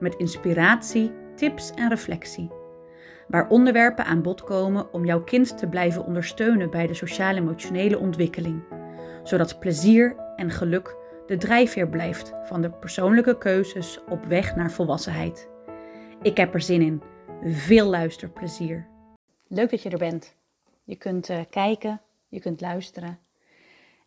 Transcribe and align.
met 0.00 0.14
inspiratie, 0.14 1.12
tips 1.34 1.70
en 1.70 1.88
reflectie. 1.88 2.50
Waar 3.28 3.48
onderwerpen 3.48 4.04
aan 4.04 4.22
bod 4.22 4.44
komen 4.44 4.92
om 4.92 5.04
jouw 5.04 5.24
kind 5.24 5.58
te 5.58 5.66
blijven 5.66 6.04
ondersteunen 6.04 6.70
bij 6.70 6.86
de 6.86 6.94
sociaal-emotionele 6.94 7.98
ontwikkeling, 7.98 8.62
zodat 9.22 9.58
plezier 9.58 10.16
en 10.36 10.50
geluk 10.50 10.96
de 11.26 11.36
drijfveer 11.36 11.88
blijft 11.88 12.32
van 12.44 12.62
de 12.62 12.70
persoonlijke 12.70 13.38
keuzes 13.38 14.00
op 14.08 14.24
weg 14.24 14.56
naar 14.56 14.70
volwassenheid. 14.70 15.48
Ik 16.22 16.36
heb 16.36 16.54
er 16.54 16.60
zin 16.60 16.82
in. 16.82 17.02
Veel 17.42 17.86
luisterplezier. 17.86 18.86
Leuk 19.46 19.70
dat 19.70 19.82
je 19.82 19.90
er 19.90 19.98
bent. 19.98 20.34
Je 20.84 20.96
kunt 20.96 21.30
uh, 21.30 21.40
kijken, 21.50 22.00
je 22.28 22.40
kunt 22.40 22.60
luisteren. 22.60 23.18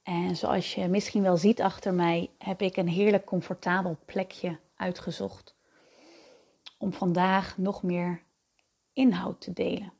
En 0.04 0.36
zoals 0.36 0.76
je 0.76 0.88
misschien 0.88 1.22
wel 1.22 1.38
ziet 1.38 1.62
achter 1.62 1.94
mij, 1.94 2.30
heb 2.38 2.62
ik 2.62 2.78
een 2.78 2.88
heerlijk 2.88 3.26
comfortabel 3.26 3.98
plekje 4.06 4.58
uitgezocht 4.76 5.56
om 6.82 6.94
vandaag 6.94 7.58
nog 7.58 7.84
meer 7.84 8.24
inhoud 8.94 9.42
te 9.42 9.54
delen. 9.54 9.94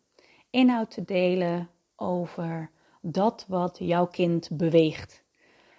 Inhoud 0.50 0.92
te 0.92 1.04
delen 1.04 1.70
over 1.96 2.72
dat 3.02 3.46
wat 3.48 3.78
jouw 3.78 4.08
kind 4.08 4.50
beweegt. 4.58 5.24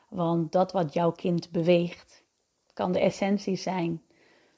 Want 0.09 0.53
dat 0.53 0.73
wat 0.73 0.93
jouw 0.93 1.13
kind 1.13 1.51
beweegt 1.51 2.25
kan 2.73 2.93
de 2.93 3.01
essentie 3.01 3.57
zijn 3.57 4.03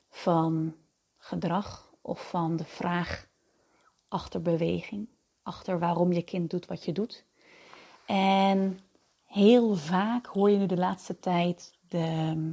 van 0.09 0.77
gedrag 1.17 1.95
of 2.01 2.29
van 2.29 2.57
de 2.57 2.65
vraag 2.65 3.29
achter 4.09 4.43
beweging, 4.43 5.09
achter 5.43 5.79
waarom 5.79 6.13
je 6.13 6.23
kind 6.23 6.51
doet 6.51 6.67
wat 6.67 6.85
je 6.85 6.93
doet. 6.93 7.25
En 8.07 8.79
heel 9.25 9.75
vaak 9.75 10.27
hoor 10.27 10.51
je 10.51 10.59
nu 10.59 10.67
de 10.67 10.77
laatste 10.77 11.19
tijd 11.19 11.79
de 11.89 12.53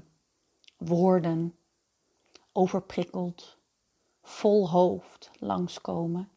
woorden 0.78 1.56
overprikkeld, 2.52 3.60
vol 4.32 4.70
hoofd 4.70 5.32
langskomen. 5.40 6.30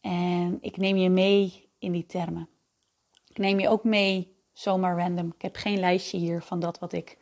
En 0.00 0.58
ik 0.60 0.76
neem 0.76 0.96
je 0.96 1.10
mee 1.10 1.68
in 1.78 1.92
die 1.92 2.06
termen. 2.06 2.48
Ik 3.28 3.38
neem 3.38 3.60
je 3.60 3.68
ook 3.68 3.84
mee 3.84 4.36
zomaar 4.52 4.98
random. 4.98 5.32
Ik 5.34 5.42
heb 5.42 5.56
geen 5.56 5.78
lijstje 5.78 6.18
hier 6.18 6.42
van 6.42 6.60
dat 6.60 6.78
wat 6.78 6.92
ik 6.92 7.18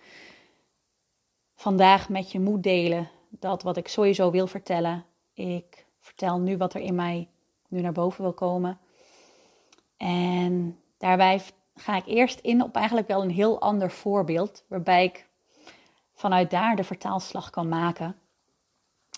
vandaag 1.54 2.08
met 2.08 2.32
je 2.32 2.40
moet 2.40 2.62
delen. 2.62 3.10
Dat 3.28 3.62
wat 3.62 3.76
ik 3.76 3.88
sowieso 3.88 4.30
wil 4.30 4.46
vertellen. 4.46 5.04
Ik 5.32 5.86
vertel 5.98 6.38
nu 6.38 6.56
wat 6.56 6.74
er 6.74 6.80
in 6.80 6.94
mij 6.94 7.28
nu 7.68 7.80
naar 7.80 7.92
boven 7.92 8.22
wil 8.22 8.32
komen. 8.32 8.78
En 9.96 10.80
daarbij 10.98 11.42
ga 11.74 11.96
ik 11.96 12.06
eerst 12.06 12.38
in 12.38 12.62
op 12.62 12.76
eigenlijk 12.76 13.08
wel 13.08 13.22
een 13.22 13.30
heel 13.30 13.60
ander 13.60 13.90
voorbeeld. 13.90 14.64
Waarbij 14.68 15.04
ik 15.04 15.28
vanuit 16.14 16.50
daar 16.50 16.76
de 16.76 16.84
vertaalslag 16.84 17.50
kan 17.50 17.68
maken. 17.68 18.16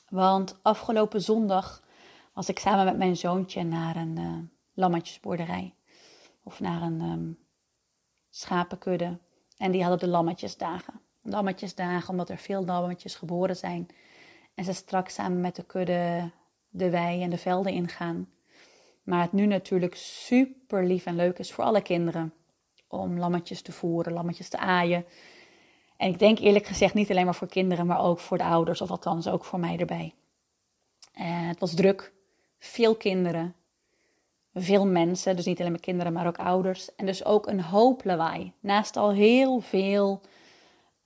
Want 0.09 0.59
afgelopen 0.63 1.23
zondag 1.23 1.83
was 2.33 2.49
ik 2.49 2.59
samen 2.59 2.85
met 2.85 2.97
mijn 2.97 3.17
zoontje 3.17 3.63
naar 3.63 3.97
een 3.97 4.19
uh, 4.19 4.39
lammetjesboerderij. 4.75 5.75
Of 6.43 6.61
naar 6.61 6.83
een 6.83 7.01
um, 7.01 7.39
schapenkudde. 8.31 9.19
En 9.57 9.71
die 9.71 9.83
hadden 9.83 10.01
de 10.01 10.09
lammetjesdagen. 10.09 11.01
Lammetjesdagen 11.23 12.09
omdat 12.11 12.29
er 12.29 12.39
veel 12.39 12.65
lammetjes 12.65 13.15
geboren 13.15 13.57
zijn. 13.57 13.89
En 14.55 14.65
ze 14.65 14.73
straks 14.73 15.15
samen 15.15 15.41
met 15.41 15.57
de 15.57 15.65
kudde 15.65 16.31
de 16.69 16.91
wei 16.91 17.23
en 17.23 17.31
de 17.31 17.39
velden 17.39 17.73
ingaan. 17.73 18.29
Maar 19.03 19.23
het 19.23 19.33
nu 19.33 19.47
natuurlijk 19.47 19.95
super 19.95 20.87
lief 20.87 21.07
en 21.07 21.17
leuk 21.17 21.39
is 21.39 21.53
voor 21.53 21.65
alle 21.65 21.83
kinderen. 21.83 22.33
Om 22.89 23.19
lammetjes 23.19 23.63
te 23.63 23.73
voeren, 23.73 24.13
lammetjes 24.13 24.49
te 24.49 24.59
aaien. 24.59 25.05
En 25.99 26.09
ik 26.09 26.19
denk 26.19 26.39
eerlijk 26.39 26.67
gezegd 26.67 26.95
niet 26.95 27.11
alleen 27.11 27.25
maar 27.25 27.35
voor 27.35 27.49
kinderen, 27.49 27.87
maar 27.87 28.01
ook 28.01 28.19
voor 28.19 28.39
de 28.39 28.45
ouders, 28.45 28.81
of 28.81 28.91
althans 28.91 29.29
ook 29.29 29.45
voor 29.45 29.59
mij 29.59 29.79
erbij. 29.79 30.15
En 31.13 31.45
het 31.45 31.61
was 31.61 31.75
druk, 31.75 32.13
veel 32.59 32.95
kinderen, 32.95 33.55
veel 34.55 34.87
mensen, 34.87 35.37
dus 35.37 35.45
niet 35.45 35.59
alleen 35.59 35.71
maar 35.71 35.81
kinderen, 35.81 36.13
maar 36.13 36.27
ook 36.27 36.39
ouders. 36.39 36.95
En 36.95 37.07
dus 37.07 37.25
ook 37.25 37.47
een 37.47 37.63
hoop 37.63 38.05
lawaai. 38.05 38.53
Naast 38.61 38.97
al 38.97 39.13
heel 39.13 39.61
veel 39.61 40.21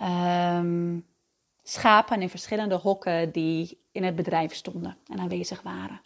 um, 0.03 1.07
schapen 1.63 2.23
in 2.23 2.29
verschillende 2.29 2.75
hokken 2.75 3.33
die 3.33 3.79
in 3.93 4.05
het 4.05 4.17
bedrijf 4.17 4.55
stonden 4.55 4.97
en 5.07 5.19
aanwezig 5.19 5.63
waren. 5.63 6.01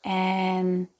En 0.00 0.90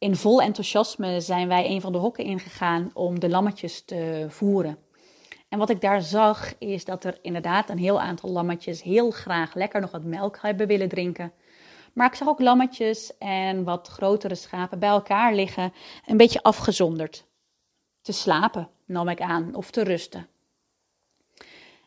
in 0.00 0.16
vol 0.16 0.42
enthousiasme 0.42 1.20
zijn 1.20 1.48
wij 1.48 1.70
een 1.70 1.80
van 1.80 1.92
de 1.92 1.98
hokken 1.98 2.24
ingegaan 2.24 2.90
om 2.94 3.20
de 3.20 3.28
lammetjes 3.28 3.84
te 3.84 4.26
voeren. 4.28 4.78
En 5.48 5.58
wat 5.58 5.70
ik 5.70 5.80
daar 5.80 6.02
zag 6.02 6.58
is 6.58 6.84
dat 6.84 7.04
er 7.04 7.18
inderdaad 7.22 7.70
een 7.70 7.78
heel 7.78 8.00
aantal 8.00 8.30
lammetjes 8.30 8.82
heel 8.82 9.10
graag 9.10 9.54
lekker 9.54 9.80
nog 9.80 9.90
wat 9.90 10.04
melk 10.04 10.38
hebben 10.42 10.66
willen 10.66 10.88
drinken. 10.88 11.32
Maar 11.92 12.06
ik 12.06 12.14
zag 12.14 12.28
ook 12.28 12.40
lammetjes 12.40 13.18
en 13.18 13.64
wat 13.64 13.88
grotere 13.88 14.34
schapen 14.34 14.78
bij 14.78 14.88
elkaar 14.88 15.34
liggen, 15.34 15.72
een 16.06 16.16
beetje 16.16 16.42
afgezonderd. 16.42 17.26
Te 18.00 18.12
slapen, 18.12 18.70
nam 18.86 19.08
ik 19.08 19.20
aan, 19.20 19.54
of 19.54 19.70
te 19.70 19.82
rusten. 19.82 20.28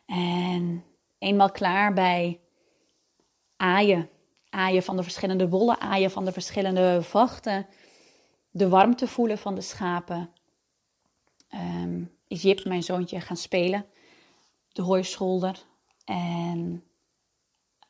En 0.06 0.84
eenmaal 1.18 1.50
klaar 1.50 1.92
bij 1.92 2.40
aaien, 3.56 4.08
aaien 4.50 4.82
van 4.82 4.96
de 4.96 5.02
verschillende 5.02 5.48
wollen, 5.48 5.80
aaien 5.80 6.10
van 6.10 6.24
de 6.24 6.32
verschillende 6.32 7.02
vachten, 7.02 7.66
de 8.56 8.68
warmte 8.68 9.08
voelen 9.08 9.38
van 9.38 9.54
de 9.54 9.60
schapen, 9.60 10.30
um, 11.54 12.16
is 12.26 12.42
Jip, 12.42 12.64
mijn 12.64 12.82
zoontje, 12.82 13.20
gaan 13.20 13.36
spelen. 13.36 13.86
De 14.72 14.82
hooischolder. 14.82 15.64
En 16.04 16.84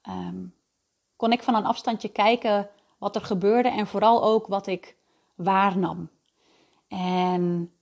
ehm, 0.03 0.47
kon 1.17 1.33
ik 1.33 1.43
van 1.43 1.55
een 1.55 1.65
afstandje 1.65 2.09
kijken 2.09 2.71
wat 2.99 3.17
er 3.17 3.25
gebeurde 3.25 3.69
en 3.69 3.87
vooral 3.87 4.25
ook 4.25 4.47
wat 4.47 4.67
ik 4.67 4.97
waarnam. 5.35 6.11
En 6.89 7.73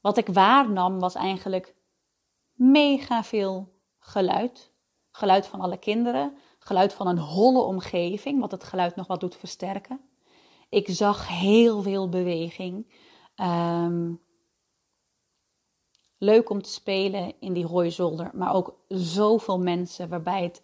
wat 0.00 0.16
ik 0.16 0.26
waarnam 0.26 0.98
was 0.98 1.14
eigenlijk 1.14 1.74
mega 2.52 3.24
veel 3.24 3.72
geluid. 3.98 4.72
Geluid 5.10 5.46
van 5.46 5.60
alle 5.60 5.78
kinderen, 5.78 6.36
geluid 6.58 6.92
van 6.92 7.06
een 7.06 7.18
holle 7.18 7.62
omgeving, 7.62 8.40
wat 8.40 8.50
het 8.50 8.64
geluid 8.64 8.96
nog 8.96 9.06
wat 9.06 9.20
doet 9.20 9.36
versterken. 9.36 10.11
Ik 10.72 10.88
zag 10.88 11.28
heel 11.28 11.82
veel 11.82 12.08
beweging. 12.08 12.86
Um, 13.36 14.20
leuk 16.18 16.50
om 16.50 16.62
te 16.62 16.70
spelen 16.70 17.34
in 17.40 17.52
die 17.52 17.66
hooizolder, 17.66 18.30
maar 18.34 18.54
ook 18.54 18.76
zoveel 18.88 19.58
mensen 19.58 20.08
waarbij 20.08 20.42
het 20.42 20.62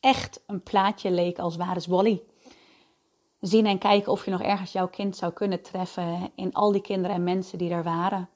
echt 0.00 0.42
een 0.46 0.62
plaatje 0.62 1.10
leek 1.10 1.38
als 1.38 1.56
waar 1.56 1.76
is. 1.76 1.88
Zien 3.40 3.66
en 3.66 3.78
kijken 3.78 4.12
of 4.12 4.24
je 4.24 4.30
nog 4.30 4.42
ergens 4.42 4.72
jouw 4.72 4.88
kind 4.88 5.16
zou 5.16 5.32
kunnen 5.32 5.62
treffen 5.62 6.32
in 6.34 6.52
al 6.52 6.72
die 6.72 6.82
kinderen 6.82 7.16
en 7.16 7.24
mensen 7.24 7.58
die 7.58 7.70
er 7.70 7.82
waren. 7.82 8.28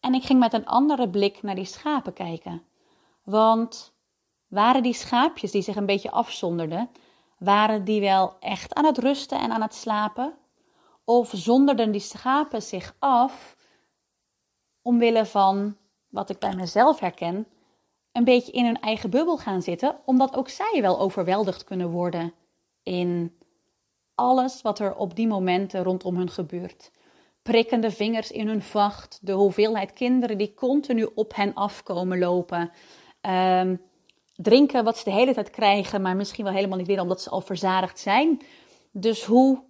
En 0.00 0.14
ik 0.14 0.24
ging 0.24 0.38
met 0.38 0.52
een 0.52 0.66
andere 0.66 1.10
blik 1.10 1.42
naar 1.42 1.54
die 1.54 1.64
schapen 1.64 2.12
kijken. 2.12 2.62
Want 3.22 3.94
waren 4.46 4.82
die 4.82 4.94
schaapjes 4.94 5.50
die 5.50 5.62
zich 5.62 5.76
een 5.76 5.86
beetje 5.86 6.10
afzonderden, 6.10 6.90
waren 7.38 7.84
die 7.84 8.00
wel 8.00 8.36
echt 8.40 8.74
aan 8.74 8.84
het 8.84 8.98
rusten 8.98 9.40
en 9.40 9.50
aan 9.50 9.62
het 9.62 9.74
slapen? 9.74 10.34
Of 11.04 11.30
zonderden 11.34 11.92
die 11.92 12.00
schapen 12.00 12.62
zich 12.62 12.96
af 12.98 13.56
omwille 14.82 15.26
van, 15.26 15.76
wat 16.08 16.30
ik 16.30 16.38
bij 16.38 16.54
mezelf 16.54 17.00
herken, 17.00 17.46
een 18.12 18.24
beetje 18.24 18.52
in 18.52 18.64
hun 18.64 18.80
eigen 18.80 19.10
bubbel 19.10 19.38
gaan 19.38 19.62
zitten, 19.62 19.98
omdat 20.04 20.36
ook 20.36 20.48
zij 20.48 20.78
wel 20.80 20.98
overweldigd 20.98 21.64
kunnen 21.64 21.90
worden 21.90 22.32
in 22.82 23.36
alles 24.14 24.62
wat 24.62 24.78
er 24.78 24.96
op 24.96 25.16
die 25.16 25.26
momenten 25.26 25.82
rondom 25.82 26.16
hun 26.16 26.30
gebeurt. 26.30 26.90
Prikkende 27.42 27.90
vingers 27.90 28.30
in 28.30 28.48
hun 28.48 28.62
vacht, 28.62 29.18
de 29.22 29.32
hoeveelheid 29.32 29.92
kinderen 29.92 30.38
die 30.38 30.54
continu 30.54 31.08
op 31.14 31.34
hen 31.34 31.54
afkomen 31.54 32.18
lopen. 32.18 32.70
Um, 33.20 33.80
drinken 34.36 34.84
wat 34.84 34.98
ze 34.98 35.04
de 35.04 35.10
hele 35.10 35.34
tijd 35.34 35.50
krijgen, 35.50 36.02
maar 36.02 36.16
misschien 36.16 36.44
wel 36.44 36.52
helemaal 36.52 36.78
niet 36.78 36.86
willen 36.86 37.02
omdat 37.02 37.22
ze 37.22 37.30
al 37.30 37.40
verzadigd 37.40 37.98
zijn. 37.98 38.42
Dus 38.92 39.24
hoe 39.24 39.62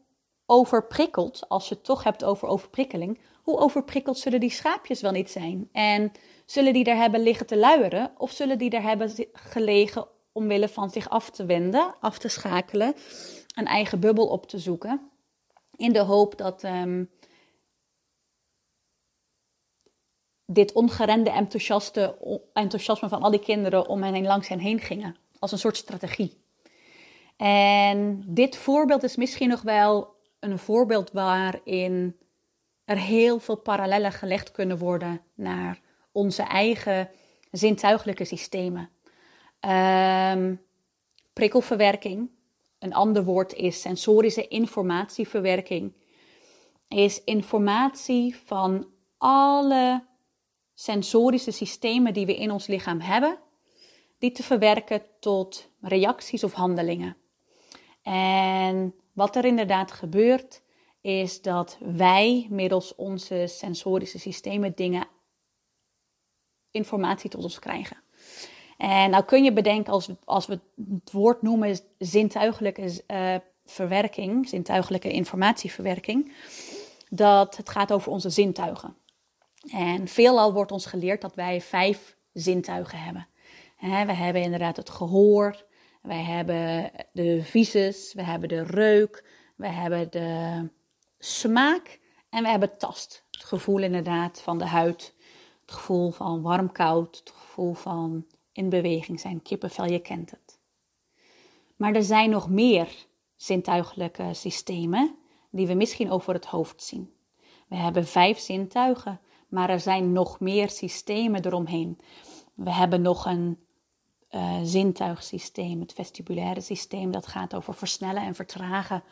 overprikkeld, 0.46 1.48
als 1.48 1.68
je 1.68 1.74
het 1.74 1.84
toch 1.84 2.04
hebt 2.04 2.24
over 2.24 2.48
overprikkeling, 2.48 3.20
hoe 3.42 3.58
overprikkeld 3.58 4.18
zullen 4.18 4.40
die 4.40 4.50
schaapjes 4.50 5.00
wel 5.00 5.12
niet 5.12 5.30
zijn? 5.30 5.68
En 5.72 6.12
zullen 6.46 6.72
die 6.72 6.84
daar 6.84 6.96
hebben 6.96 7.20
liggen 7.20 7.46
te 7.46 7.56
luieren? 7.56 8.12
Of 8.16 8.30
zullen 8.30 8.58
die 8.58 8.70
daar 8.70 8.82
hebben 8.82 9.10
gelegen 9.32 10.06
omwille 10.32 10.68
van 10.68 10.90
zich 10.90 11.08
af 11.08 11.30
te 11.30 11.44
wenden, 11.44 11.94
af 12.00 12.18
te 12.18 12.28
schakelen, 12.28 12.94
een 13.54 13.66
eigen 13.66 14.00
bubbel 14.00 14.26
op 14.26 14.46
te 14.46 14.58
zoeken? 14.58 15.10
In 15.76 15.92
de 15.92 16.00
hoop 16.00 16.38
dat 16.38 16.64
ehm, 16.64 17.04
dit 20.46 20.72
ongerende 20.72 21.30
enthousiasme 22.52 23.08
van 23.08 23.22
al 23.22 23.30
die 23.30 23.40
kinderen 23.40 23.88
om 23.88 24.02
hen 24.02 24.14
heen 24.14 24.26
langs 24.26 24.48
hen 24.48 24.58
heen 24.58 24.80
gingen. 24.80 25.16
Als 25.38 25.52
een 25.52 25.58
soort 25.58 25.76
strategie. 25.76 26.44
En 27.36 28.22
dit 28.26 28.56
voorbeeld 28.56 29.02
is 29.02 29.16
misschien 29.16 29.48
nog 29.48 29.62
wel 29.62 30.14
een 30.40 30.58
voorbeeld 30.58 31.10
waarin 31.12 32.16
er 32.84 32.98
heel 32.98 33.38
veel 33.38 33.56
parallellen 33.56 34.12
gelegd 34.12 34.50
kunnen 34.50 34.78
worden 34.78 35.20
naar 35.34 35.80
onze 36.12 36.42
eigen 36.42 37.10
zintuigelijke 37.50 38.24
systemen. 38.24 38.90
Um, 39.60 40.60
prikkelverwerking, 41.32 42.30
een 42.78 42.94
ander 42.94 43.24
woord 43.24 43.52
is 43.52 43.80
sensorische 43.80 44.48
informatieverwerking, 44.48 45.92
is 46.88 47.24
informatie 47.24 48.36
van 48.36 48.86
alle 49.18 50.04
sensorische 50.78 51.50
systemen 51.50 52.14
die 52.14 52.26
we 52.26 52.36
in 52.36 52.50
ons 52.50 52.66
lichaam 52.66 53.00
hebben, 53.00 53.38
die 54.18 54.32
te 54.32 54.42
verwerken 54.42 55.02
tot 55.20 55.70
reacties 55.80 56.44
of 56.44 56.52
handelingen. 56.52 57.16
En 58.02 58.94
wat 59.12 59.36
er 59.36 59.44
inderdaad 59.44 59.92
gebeurt, 59.92 60.62
is 61.00 61.42
dat 61.42 61.78
wij 61.80 62.46
middels 62.50 62.94
onze 62.94 63.46
sensorische 63.46 64.18
systemen 64.18 64.72
dingen, 64.74 65.08
informatie 66.70 67.30
tot 67.30 67.42
ons 67.42 67.58
krijgen. 67.58 67.96
En 68.76 69.10
nou 69.10 69.24
kun 69.24 69.44
je 69.44 69.52
bedenken, 69.52 69.92
als, 69.92 70.08
als 70.24 70.46
we 70.46 70.60
het 71.00 71.12
woord 71.12 71.42
noemen 71.42 71.78
zintuigelijke 71.98 73.02
uh, 73.06 73.34
verwerking, 73.64 74.48
zintuigelijke 74.48 75.10
informatieverwerking, 75.10 76.32
dat 77.10 77.56
het 77.56 77.68
gaat 77.68 77.92
over 77.92 78.12
onze 78.12 78.30
zintuigen. 78.30 78.96
En 79.66 80.08
veelal 80.08 80.52
wordt 80.52 80.72
ons 80.72 80.86
geleerd 80.86 81.20
dat 81.20 81.34
wij 81.34 81.60
vijf 81.60 82.16
zintuigen 82.32 82.98
hebben. 82.98 83.28
we 83.80 84.12
hebben 84.12 84.42
inderdaad 84.42 84.76
het 84.76 84.90
gehoor, 84.90 85.64
wij 86.02 86.22
hebben 86.22 86.90
de 87.12 87.42
visus, 87.42 88.12
we 88.14 88.22
hebben 88.22 88.48
de 88.48 88.62
reuk, 88.62 89.24
we 89.56 89.68
hebben 89.68 90.10
de 90.10 90.68
smaak 91.18 92.00
en 92.28 92.42
we 92.42 92.48
hebben 92.48 92.78
tast. 92.78 93.24
Het 93.30 93.44
gevoel 93.44 93.82
inderdaad 93.82 94.40
van 94.40 94.58
de 94.58 94.66
huid, 94.66 95.14
het 95.60 95.72
gevoel 95.72 96.10
van 96.10 96.42
warm-koud, 96.42 97.16
het 97.16 97.30
gevoel 97.30 97.74
van 97.74 98.26
in 98.52 98.68
beweging 98.68 99.20
zijn, 99.20 99.42
kippenvel, 99.42 99.84
je 99.84 99.98
kent 99.98 100.30
het. 100.30 100.58
Maar 101.76 101.94
er 101.94 102.02
zijn 102.02 102.30
nog 102.30 102.48
meer 102.48 103.06
zintuigelijke 103.36 104.34
systemen 104.34 105.16
die 105.50 105.66
we 105.66 105.74
misschien 105.74 106.10
over 106.10 106.34
het 106.34 106.46
hoofd 106.46 106.82
zien. 106.82 107.14
We 107.68 107.76
hebben 107.76 108.06
vijf 108.06 108.38
zintuigen, 108.38 109.20
maar 109.48 109.70
er 109.70 109.80
zijn 109.80 110.12
nog 110.12 110.40
meer 110.40 110.70
systemen 110.70 111.46
eromheen. 111.46 111.98
We 112.54 112.72
hebben 112.72 113.02
nog 113.02 113.26
een 113.26 113.58
uh, 114.30 114.58
zintuigsysteem, 114.62 115.80
het 115.80 115.92
vestibulaire 115.92 116.60
systeem, 116.60 117.10
dat 117.10 117.26
gaat 117.26 117.54
over 117.54 117.74
versnellen 117.74 118.22
en 118.22 118.34
vertragen 118.34 119.02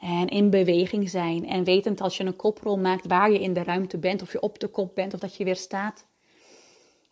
en 0.00 0.28
in 0.28 0.50
beweging 0.50 1.10
zijn 1.10 1.46
en 1.46 1.64
wetend 1.64 2.00
als 2.00 2.16
je 2.16 2.24
een 2.24 2.36
koprol 2.36 2.78
maakt 2.78 3.06
waar 3.06 3.30
je 3.30 3.40
in 3.40 3.52
de 3.52 3.62
ruimte 3.62 3.98
bent, 3.98 4.22
of 4.22 4.32
je 4.32 4.40
op 4.40 4.58
de 4.58 4.68
kop 4.68 4.94
bent 4.94 5.14
of 5.14 5.20
dat 5.20 5.36
je 5.36 5.44
weer 5.44 5.56
staat. 5.56 6.06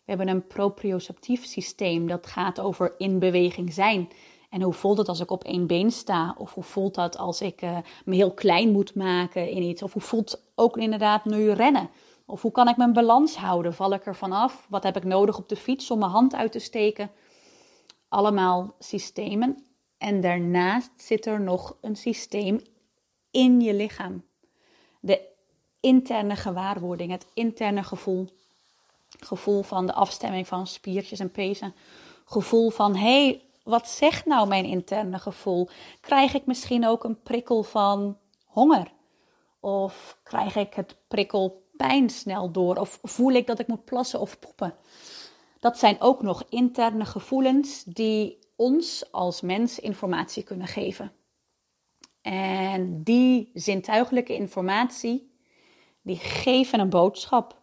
We 0.05 0.15
hebben 0.15 0.27
een 0.27 0.47
proprioceptief 0.47 1.45
systeem 1.45 2.07
dat 2.07 2.27
gaat 2.27 2.59
over 2.59 2.93
in 2.97 3.19
beweging 3.19 3.73
zijn. 3.73 4.09
En 4.49 4.61
hoe 4.61 4.73
voelt 4.73 4.97
het 4.97 5.07
als 5.07 5.19
ik 5.19 5.31
op 5.31 5.43
één 5.43 5.67
been 5.67 5.91
sta? 5.91 6.35
Of 6.37 6.53
hoe 6.53 6.63
voelt 6.63 6.95
dat 6.95 7.17
als 7.17 7.41
ik 7.41 7.61
uh, 7.61 7.77
me 8.05 8.15
heel 8.15 8.33
klein 8.33 8.71
moet 8.71 8.95
maken 8.95 9.49
in 9.49 9.61
iets? 9.61 9.81
Of 9.81 9.93
hoe 9.93 10.01
voelt 10.01 10.43
ook 10.55 10.77
inderdaad 10.77 11.25
nu 11.25 11.51
rennen? 11.51 11.89
Of 12.29 12.41
hoe 12.41 12.51
kan 12.51 12.67
ik 12.67 12.77
mijn 12.77 12.93
balans 12.93 13.35
houden? 13.35 13.73
Val 13.73 13.93
ik 13.93 14.05
er 14.05 14.15
vanaf? 14.15 14.65
Wat 14.69 14.83
heb 14.83 14.95
ik 14.95 15.03
nodig 15.03 15.37
op 15.37 15.49
de 15.49 15.55
fiets 15.55 15.91
om 15.91 15.99
mijn 15.99 16.11
hand 16.11 16.35
uit 16.35 16.51
te 16.51 16.59
steken? 16.59 17.11
Allemaal 18.09 18.75
systemen. 18.79 19.65
En 19.97 20.21
daarnaast 20.21 20.91
zit 20.95 21.25
er 21.25 21.41
nog 21.41 21.77
een 21.81 21.95
systeem 21.95 22.61
in 23.31 23.61
je 23.61 23.73
lichaam. 23.73 24.23
De 24.99 25.21
interne 25.79 26.35
gewaarwording, 26.35 27.11
het 27.11 27.27
interne 27.33 27.83
gevoel. 27.83 28.27
Gevoel 29.19 29.61
van 29.61 29.85
de 29.85 29.93
afstemming 29.93 30.47
van 30.47 30.67
spiertjes 30.67 31.19
en 31.19 31.31
pezen. 31.31 31.75
Gevoel 32.25 32.69
van, 32.69 32.95
hé, 32.95 33.25
hey, 33.25 33.43
wat 33.63 33.87
zegt 33.87 34.25
nou 34.25 34.47
mijn 34.47 34.65
interne 34.65 35.19
gevoel? 35.19 35.69
Krijg 36.01 36.33
ik 36.33 36.45
misschien 36.45 36.87
ook 36.87 37.03
een 37.03 37.21
prikkel 37.21 37.63
van 37.63 38.17
honger? 38.45 38.91
Of 39.59 40.19
krijg 40.23 40.55
ik 40.55 40.73
het 40.73 40.95
prikkel 41.07 41.67
pijn 41.87 42.09
snel 42.09 42.51
door? 42.51 42.75
Of 42.75 42.99
voel 43.03 43.31
ik 43.31 43.47
dat 43.47 43.59
ik 43.59 43.67
moet 43.67 43.85
plassen 43.85 44.19
of 44.19 44.39
poepen? 44.39 44.75
Dat 45.59 45.77
zijn 45.77 46.01
ook 46.01 46.21
nog 46.21 46.43
interne 46.49 47.05
gevoelens 47.05 47.83
die 47.83 48.39
ons 48.55 49.11
als 49.11 49.41
mens 49.41 49.79
informatie 49.79 50.43
kunnen 50.43 50.67
geven. 50.67 51.11
En 52.21 53.03
die 53.03 53.51
zintuigelijke 53.53 54.35
informatie, 54.35 55.31
die 56.01 56.17
geven 56.17 56.79
een 56.79 56.89
boodschap. 56.89 57.61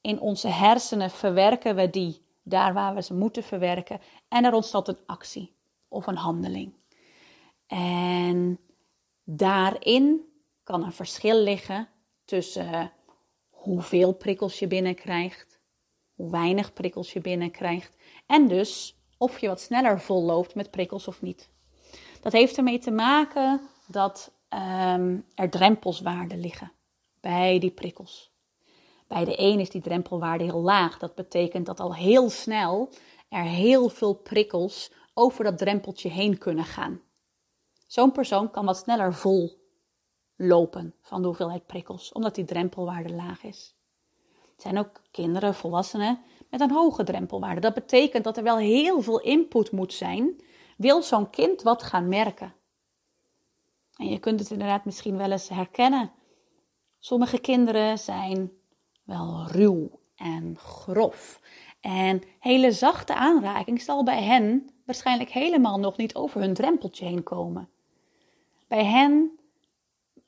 In 0.00 0.20
onze 0.20 0.48
hersenen 0.48 1.10
verwerken 1.10 1.76
we 1.76 1.90
die 1.90 2.26
daar 2.42 2.72
waar 2.72 2.94
we 2.94 3.02
ze 3.02 3.14
moeten 3.14 3.42
verwerken. 3.42 4.00
En 4.28 4.44
er 4.44 4.54
ontstaat 4.54 4.88
een 4.88 5.06
actie 5.06 5.56
of 5.88 6.06
een 6.06 6.16
handeling. 6.16 6.74
En 7.66 8.58
daarin 9.24 10.20
kan 10.62 10.84
een 10.84 10.92
verschil 10.92 11.38
liggen 11.38 11.88
tussen 12.24 12.92
hoeveel 13.62 14.12
prikkels 14.12 14.58
je 14.58 14.66
binnenkrijgt, 14.66 15.60
hoe 16.14 16.30
weinig 16.30 16.72
prikkels 16.72 17.12
je 17.12 17.20
binnenkrijgt 17.20 17.96
en 18.26 18.48
dus 18.48 18.96
of 19.18 19.38
je 19.38 19.48
wat 19.48 19.60
sneller 19.60 20.00
volloopt 20.00 20.54
met 20.54 20.70
prikkels 20.70 21.08
of 21.08 21.22
niet. 21.22 21.50
Dat 22.20 22.32
heeft 22.32 22.56
ermee 22.56 22.78
te 22.78 22.90
maken 22.90 23.60
dat 23.86 24.32
ehm, 24.48 25.18
er 25.34 25.50
drempelswaarden 25.50 26.40
liggen 26.40 26.72
bij 27.20 27.58
die 27.58 27.70
prikkels. 27.70 28.32
Bij 29.08 29.24
de 29.24 29.34
een 29.38 29.60
is 29.60 29.70
die 29.70 29.80
drempelwaarde 29.80 30.44
heel 30.44 30.62
laag. 30.62 30.98
Dat 30.98 31.14
betekent 31.14 31.66
dat 31.66 31.80
al 31.80 31.94
heel 31.94 32.30
snel 32.30 32.92
er 33.28 33.44
heel 33.44 33.88
veel 33.88 34.14
prikkels 34.14 34.92
over 35.14 35.44
dat 35.44 35.58
drempeltje 35.58 36.08
heen 36.08 36.38
kunnen 36.38 36.64
gaan. 36.64 37.00
Zo'n 37.86 38.12
persoon 38.12 38.50
kan 38.50 38.64
wat 38.64 38.76
sneller 38.76 39.14
vol 39.14 39.61
lopen 40.42 40.94
van 41.00 41.20
de 41.20 41.26
hoeveelheid 41.26 41.66
prikkels, 41.66 42.12
omdat 42.12 42.34
die 42.34 42.44
drempelwaarde 42.44 43.12
laag 43.12 43.44
is. 43.44 43.74
Het 44.52 44.62
zijn 44.62 44.78
ook 44.78 45.02
kinderen, 45.10 45.54
volwassenen 45.54 46.20
met 46.50 46.60
een 46.60 46.70
hoge 46.70 47.04
drempelwaarde. 47.04 47.60
Dat 47.60 47.74
betekent 47.74 48.24
dat 48.24 48.36
er 48.36 48.42
wel 48.42 48.56
heel 48.56 49.00
veel 49.00 49.20
input 49.20 49.72
moet 49.72 49.92
zijn, 49.92 50.42
wil 50.76 51.02
zo'n 51.02 51.30
kind 51.30 51.62
wat 51.62 51.82
gaan 51.82 52.08
merken. 52.08 52.54
En 53.96 54.08
je 54.08 54.18
kunt 54.18 54.40
het 54.40 54.50
inderdaad 54.50 54.84
misschien 54.84 55.16
wel 55.16 55.30
eens 55.30 55.48
herkennen. 55.48 56.12
Sommige 56.98 57.38
kinderen 57.38 57.98
zijn 57.98 58.52
wel 59.02 59.46
ruw 59.46 59.90
en 60.16 60.56
grof. 60.58 61.40
En 61.80 62.22
hele 62.38 62.72
zachte 62.72 63.14
aanraking 63.14 63.80
zal 63.80 64.04
bij 64.04 64.22
hen 64.22 64.70
waarschijnlijk 64.86 65.30
helemaal 65.30 65.78
nog 65.78 65.96
niet 65.96 66.14
over 66.14 66.40
hun 66.40 66.54
drempeltje 66.54 67.04
heen 67.04 67.22
komen. 67.22 67.68
Bij 68.68 68.84
hen 68.84 69.38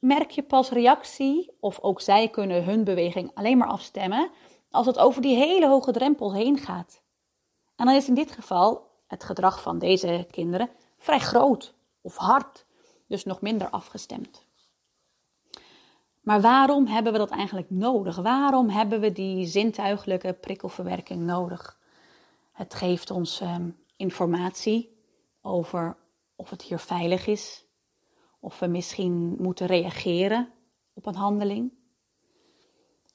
merk 0.05 0.31
je 0.31 0.43
pas 0.43 0.71
reactie, 0.71 1.57
of 1.61 1.81
ook 1.81 2.01
zij 2.01 2.29
kunnen 2.29 2.65
hun 2.65 2.85
beweging 2.85 3.31
alleen 3.35 3.59
maar 3.59 3.69
afstemmen, 3.69 4.31
als 4.71 4.87
het 4.87 4.99
over 4.99 5.23
die 5.23 5.37
hele 5.37 5.69
hoge 5.69 5.93
drempel 5.93 6.35
heen 6.35 6.59
gaat. 6.59 7.03
En 7.77 7.87
dan 7.87 7.95
is 7.95 8.09
in 8.09 8.15
dit 8.15 8.31
geval 8.31 8.91
het 9.07 9.25
gedrag 9.25 9.63
van 9.63 9.79
deze 9.79 10.27
kinderen 10.31 10.71
vrij 10.99 11.19
groot 11.19 11.75
of 12.01 12.17
hard, 12.17 12.67
dus 13.07 13.25
nog 13.25 13.41
minder 13.41 13.71
afgestemd. 13.71 14.47
Maar 16.21 16.41
waarom 16.41 16.87
hebben 16.87 17.13
we 17.13 17.19
dat 17.19 17.31
eigenlijk 17.31 17.71
nodig? 17.71 18.17
Waarom 18.17 18.69
hebben 18.69 19.01
we 19.01 19.13
die 19.13 19.47
zintuigelijke 19.47 20.33
prikkelverwerking 20.33 21.21
nodig? 21.21 21.79
Het 22.53 22.75
geeft 22.75 23.11
ons 23.11 23.41
ehm, 23.41 23.71
informatie 23.97 24.99
over 25.43 25.97
of 26.37 26.51
het 26.51 26.63
hier 26.63 26.79
veilig 26.79 27.27
is, 27.27 27.65
of 28.45 28.59
we 28.59 28.67
misschien 28.67 29.37
moeten 29.39 29.67
reageren 29.67 30.53
op 30.93 31.07
een 31.07 31.15
handeling. 31.15 31.73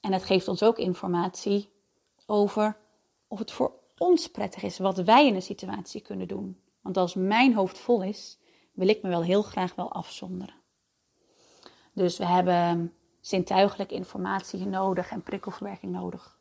En 0.00 0.12
het 0.12 0.24
geeft 0.24 0.48
ons 0.48 0.62
ook 0.62 0.78
informatie 0.78 1.70
over 2.26 2.76
of 3.28 3.38
het 3.38 3.52
voor 3.52 3.72
ons 3.98 4.30
prettig 4.30 4.62
is 4.62 4.78
wat 4.78 4.98
wij 4.98 5.26
in 5.26 5.34
een 5.34 5.42
situatie 5.42 6.00
kunnen 6.00 6.28
doen. 6.28 6.60
Want 6.80 6.96
als 6.96 7.14
mijn 7.14 7.54
hoofd 7.54 7.78
vol 7.78 8.02
is, 8.02 8.38
wil 8.72 8.88
ik 8.88 9.02
me 9.02 9.08
wel 9.08 9.22
heel 9.22 9.42
graag 9.42 9.74
wel 9.74 9.92
afzonderen. 9.92 10.54
Dus 11.92 12.18
we 12.18 12.26
hebben 12.26 12.94
zintuigelijke 13.20 13.94
informatie 13.94 14.66
nodig 14.66 15.10
en 15.10 15.22
prikkelverwerking 15.22 15.92
nodig. 15.92 16.38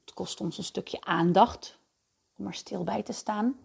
Het 0.00 0.14
kost 0.14 0.40
ons 0.40 0.58
een 0.58 0.64
stukje 0.64 1.00
aandacht 1.00 1.78
om 2.36 2.46
er 2.46 2.54
stil 2.54 2.84
bij 2.84 3.02
te 3.02 3.12
staan. 3.12 3.58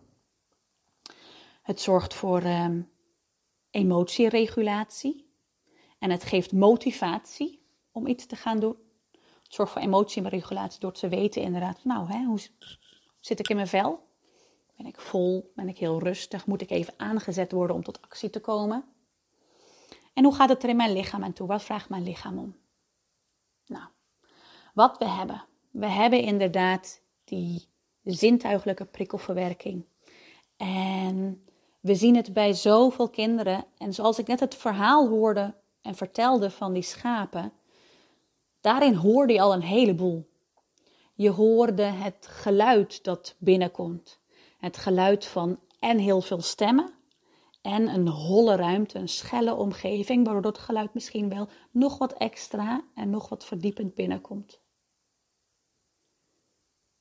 Het 1.61 1.81
zorgt 1.81 2.13
voor 2.13 2.41
ehm, 2.41 2.81
emotieregulatie 3.75 5.29
en 5.99 6.09
het 6.11 6.23
geeft 6.23 6.51
motivatie 6.51 7.65
om 7.91 8.07
iets 8.07 8.25
te 8.25 8.35
gaan 8.35 8.59
doen. 8.59 8.77
Het 9.43 9.53
zorgt 9.53 9.71
voor 9.71 9.81
emotieregulatie 9.81 10.79
door 10.79 10.91
te 10.91 11.07
weten 11.07 11.41
inderdaad, 11.41 11.83
nou, 11.83 12.11
hè, 12.11 12.23
hoe 12.23 12.39
zit 13.19 13.39
ik 13.39 13.49
in 13.49 13.55
mijn 13.55 13.67
vel? 13.67 14.07
Ben 14.77 14.85
ik 14.85 14.99
vol? 14.99 15.51
Ben 15.55 15.67
ik 15.67 15.77
heel 15.77 15.99
rustig? 15.99 16.45
Moet 16.45 16.61
ik 16.61 16.69
even 16.69 16.93
aangezet 16.97 17.51
worden 17.51 17.75
om 17.75 17.83
tot 17.83 18.01
actie 18.01 18.29
te 18.29 18.39
komen? 18.39 18.85
En 20.13 20.23
hoe 20.23 20.35
gaat 20.35 20.49
het 20.49 20.63
er 20.63 20.69
in 20.69 20.75
mijn 20.75 20.93
lichaam 20.93 21.23
aan 21.23 21.33
toe? 21.33 21.47
Wat 21.47 21.63
vraagt 21.63 21.89
mijn 21.89 22.03
lichaam 22.03 22.37
om? 22.37 22.55
Nou, 23.65 23.85
wat 24.73 24.97
we 24.97 25.05
hebben. 25.05 25.45
We 25.71 25.87
hebben 25.87 26.21
inderdaad 26.21 27.01
die 27.23 27.67
zintuigelijke 28.03 28.85
prikkelverwerking. 28.85 29.85
En 30.57 31.44
we 31.85 31.95
zien 31.95 32.15
het 32.15 32.33
bij 32.33 32.53
zoveel 32.53 33.09
kinderen. 33.09 33.65
En 33.77 33.93
zoals 33.93 34.19
ik 34.19 34.27
net 34.27 34.39
het 34.39 34.55
verhaal 34.55 35.07
hoorde 35.07 35.53
en 35.81 35.95
vertelde 35.95 36.49
van 36.49 36.73
die 36.73 36.83
schapen, 36.83 37.53
daarin 38.61 38.93
hoorde 38.93 39.33
je 39.33 39.41
al 39.41 39.53
een 39.53 39.61
heleboel. 39.61 40.29
Je 41.13 41.29
hoorde 41.29 41.83
het 41.83 42.27
geluid 42.29 43.03
dat 43.03 43.35
binnenkomt. 43.37 44.19
Het 44.57 44.77
geluid 44.77 45.25
van 45.25 45.59
en 45.79 45.97
heel 45.97 46.21
veel 46.21 46.41
stemmen 46.41 46.93
en 47.61 47.87
een 47.87 48.07
holle 48.07 48.55
ruimte, 48.55 48.99
een 48.99 49.09
schelle 49.09 49.55
omgeving, 49.55 50.25
waardoor 50.25 50.51
het 50.51 50.61
geluid 50.61 50.93
misschien 50.93 51.29
wel 51.29 51.47
nog 51.71 51.97
wat 51.97 52.13
extra 52.13 52.83
en 52.95 53.09
nog 53.09 53.29
wat 53.29 53.45
verdiepend 53.45 53.93
binnenkomt. 53.93 54.61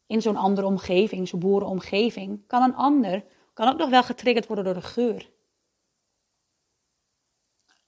In 0.07 0.23
zo'n 0.23 0.37
andere 0.37 0.67
omgeving, 0.67 1.29
zo'n 1.29 1.41
boerenomgeving, 1.41 2.47
kan 2.47 2.63
een 2.63 2.75
ander 2.75 3.25
kan 3.55 3.69
ook 3.69 3.79
nog 3.79 3.91
wel 3.91 4.03
getriggerd 4.03 4.47
worden 4.47 4.65
door 4.65 4.75
de 4.75 4.83
geur. 4.83 5.31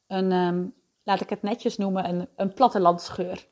Een, 0.06 0.32
um, 0.32 0.74
laat 1.02 1.20
ik 1.20 1.30
het 1.30 1.42
netjes 1.42 1.76
noemen, 1.76 2.08
een, 2.08 2.28
een 2.36 2.54
plattelandsgeur. 2.54 3.48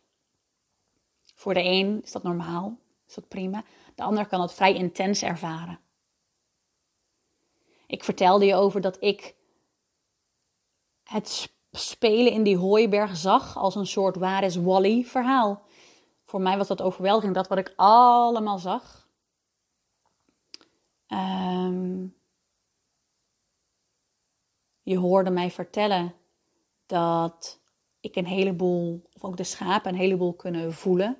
Voor 1.34 1.54
de 1.54 1.62
een 1.62 2.02
is 2.02 2.12
dat 2.12 2.22
normaal, 2.22 2.78
is 3.06 3.14
dat 3.14 3.28
prima. 3.28 3.64
De 3.94 4.02
ander 4.02 4.26
kan 4.26 4.40
het 4.40 4.52
vrij 4.52 4.74
intens 4.74 5.22
ervaren. 5.22 5.78
Ik 7.86 8.04
vertelde 8.04 8.44
je 8.44 8.54
over 8.54 8.80
dat 8.80 8.96
ik 9.00 9.34
het 11.02 11.52
spelen 11.70 12.32
in 12.32 12.42
die 12.42 12.56
hooiberg 12.56 13.16
zag 13.16 13.56
als 13.56 13.74
een 13.74 13.86
soort 13.86 14.16
waar 14.16 14.44
is 14.44 14.56
Wally 14.56 15.04
verhaal. 15.04 15.62
Voor 16.24 16.40
mij 16.40 16.56
was 16.56 16.68
dat 16.68 16.82
overweldigend, 16.82 17.34
dat 17.34 17.48
wat 17.48 17.58
ik 17.58 17.72
allemaal 17.76 18.58
zag. 18.58 19.03
Um, 21.14 22.16
je 24.82 24.98
hoorde 24.98 25.30
mij 25.30 25.50
vertellen 25.50 26.14
dat 26.86 27.60
ik 28.00 28.16
een 28.16 28.26
heleboel, 28.26 29.08
of 29.12 29.24
ook 29.24 29.36
de 29.36 29.44
schapen 29.44 29.92
een 29.92 29.98
heleboel 29.98 30.34
kunnen 30.34 30.72
voelen. 30.72 31.16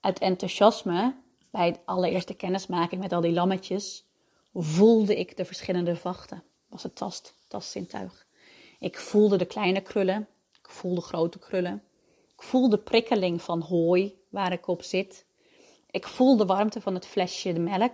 Uit 0.00 0.18
enthousiasme, 0.18 1.16
bij 1.50 1.72
de 1.72 1.78
allereerste 1.84 2.34
kennismaking 2.34 3.00
met 3.00 3.12
al 3.12 3.20
die 3.20 3.32
lammetjes, 3.32 4.06
voelde 4.52 5.16
ik 5.16 5.36
de 5.36 5.44
verschillende 5.44 5.96
vachten. 5.96 6.42
Was 6.68 6.82
het 6.82 6.96
tast, 6.96 7.34
tastzintuig. 7.48 8.26
Ik 8.78 8.98
voelde 8.98 9.36
de 9.36 9.46
kleine 9.46 9.80
krullen, 9.80 10.28
ik 10.58 10.68
voelde 10.68 11.00
grote 11.00 11.38
krullen. 11.38 11.82
Ik 12.32 12.42
voelde 12.42 12.76
de 12.76 12.82
prikkeling 12.82 13.42
van 13.42 13.60
hooi 13.60 14.20
waar 14.28 14.52
ik 14.52 14.66
op 14.66 14.82
zit. 14.82 15.25
Ik 15.96 16.06
voel 16.06 16.36
de 16.36 16.46
warmte 16.46 16.80
van 16.80 16.94
het 16.94 17.06
flesje 17.06 17.52
de 17.52 17.60
melk 17.60 17.92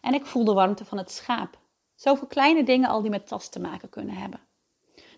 en 0.00 0.14
ik 0.14 0.26
voel 0.26 0.44
de 0.44 0.52
warmte 0.52 0.84
van 0.84 0.98
het 0.98 1.10
schaap. 1.10 1.58
Zoveel 1.94 2.26
kleine 2.26 2.64
dingen 2.64 2.88
al 2.88 3.02
die 3.02 3.10
met 3.10 3.26
tast 3.26 3.52
te 3.52 3.60
maken 3.60 3.88
kunnen 3.88 4.14
hebben. 4.14 4.40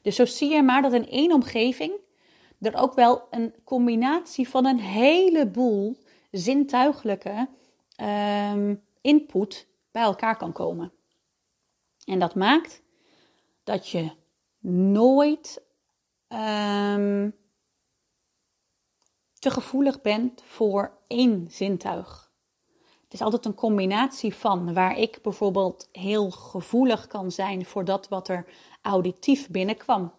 Dus 0.02 0.16
zo 0.16 0.24
zie 0.24 0.50
je 0.50 0.62
maar 0.62 0.82
dat 0.82 0.92
in 0.92 1.08
één 1.08 1.32
omgeving 1.32 1.92
er 2.60 2.74
ook 2.76 2.94
wel 2.94 3.26
een 3.30 3.54
combinatie 3.64 4.48
van 4.48 4.66
een 4.66 4.78
heleboel 4.78 5.98
zintuigelijke 6.30 7.48
um, 8.52 8.82
input 9.00 9.66
bij 9.90 10.02
elkaar 10.02 10.36
kan 10.36 10.52
komen. 10.52 10.92
En 12.04 12.18
dat 12.18 12.34
maakt 12.34 12.82
dat 13.64 13.88
je 13.88 14.10
nooit 14.68 15.62
um, 16.28 17.34
te 19.38 19.50
gevoelig 19.50 20.00
bent 20.00 20.42
voor 20.42 20.98
één 21.06 21.46
zintuig. 21.50 22.23
Is 23.14 23.20
altijd 23.20 23.44
een 23.44 23.54
combinatie 23.54 24.34
van 24.34 24.74
waar 24.74 24.98
ik 24.98 25.18
bijvoorbeeld 25.22 25.88
heel 25.92 26.30
gevoelig 26.30 27.06
kan 27.06 27.30
zijn 27.30 27.64
voor 27.64 27.84
dat 27.84 28.08
wat 28.08 28.28
er 28.28 28.46
auditief 28.82 29.48
binnenkwam. 29.48 30.12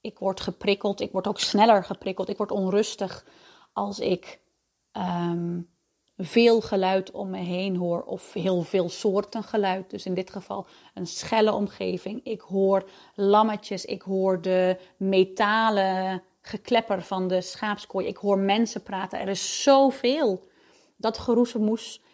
Ik 0.00 0.18
word 0.18 0.40
geprikkeld, 0.40 1.00
ik 1.00 1.12
word 1.12 1.26
ook 1.26 1.38
sneller 1.40 1.84
geprikkeld, 1.84 2.28
ik 2.28 2.36
word 2.36 2.50
onrustig 2.50 3.26
als 3.72 3.98
ik 3.98 4.40
um, 4.92 5.70
veel 6.16 6.60
geluid 6.60 7.10
om 7.10 7.30
me 7.30 7.38
heen 7.38 7.76
hoor 7.76 8.02
of 8.02 8.32
heel 8.32 8.62
veel 8.62 8.88
soorten 8.88 9.42
geluid. 9.42 9.90
Dus 9.90 10.06
in 10.06 10.14
dit 10.14 10.30
geval 10.30 10.66
een 10.94 11.06
schelle 11.06 11.52
omgeving. 11.52 12.24
Ik 12.24 12.40
hoor 12.40 12.88
lammetjes, 13.14 13.84
ik 13.84 14.02
hoor 14.02 14.42
de 14.42 14.78
metalen 14.96 16.22
geklepper 16.40 17.02
van 17.02 17.28
de 17.28 17.40
schaapskooi. 17.40 18.06
Ik 18.06 18.16
hoor 18.16 18.38
mensen 18.38 18.82
praten. 18.82 19.20
Er 19.20 19.28
is 19.28 19.62
zoveel. 19.62 20.46
Dat 20.96 21.18
geroezemoes. 21.18 22.06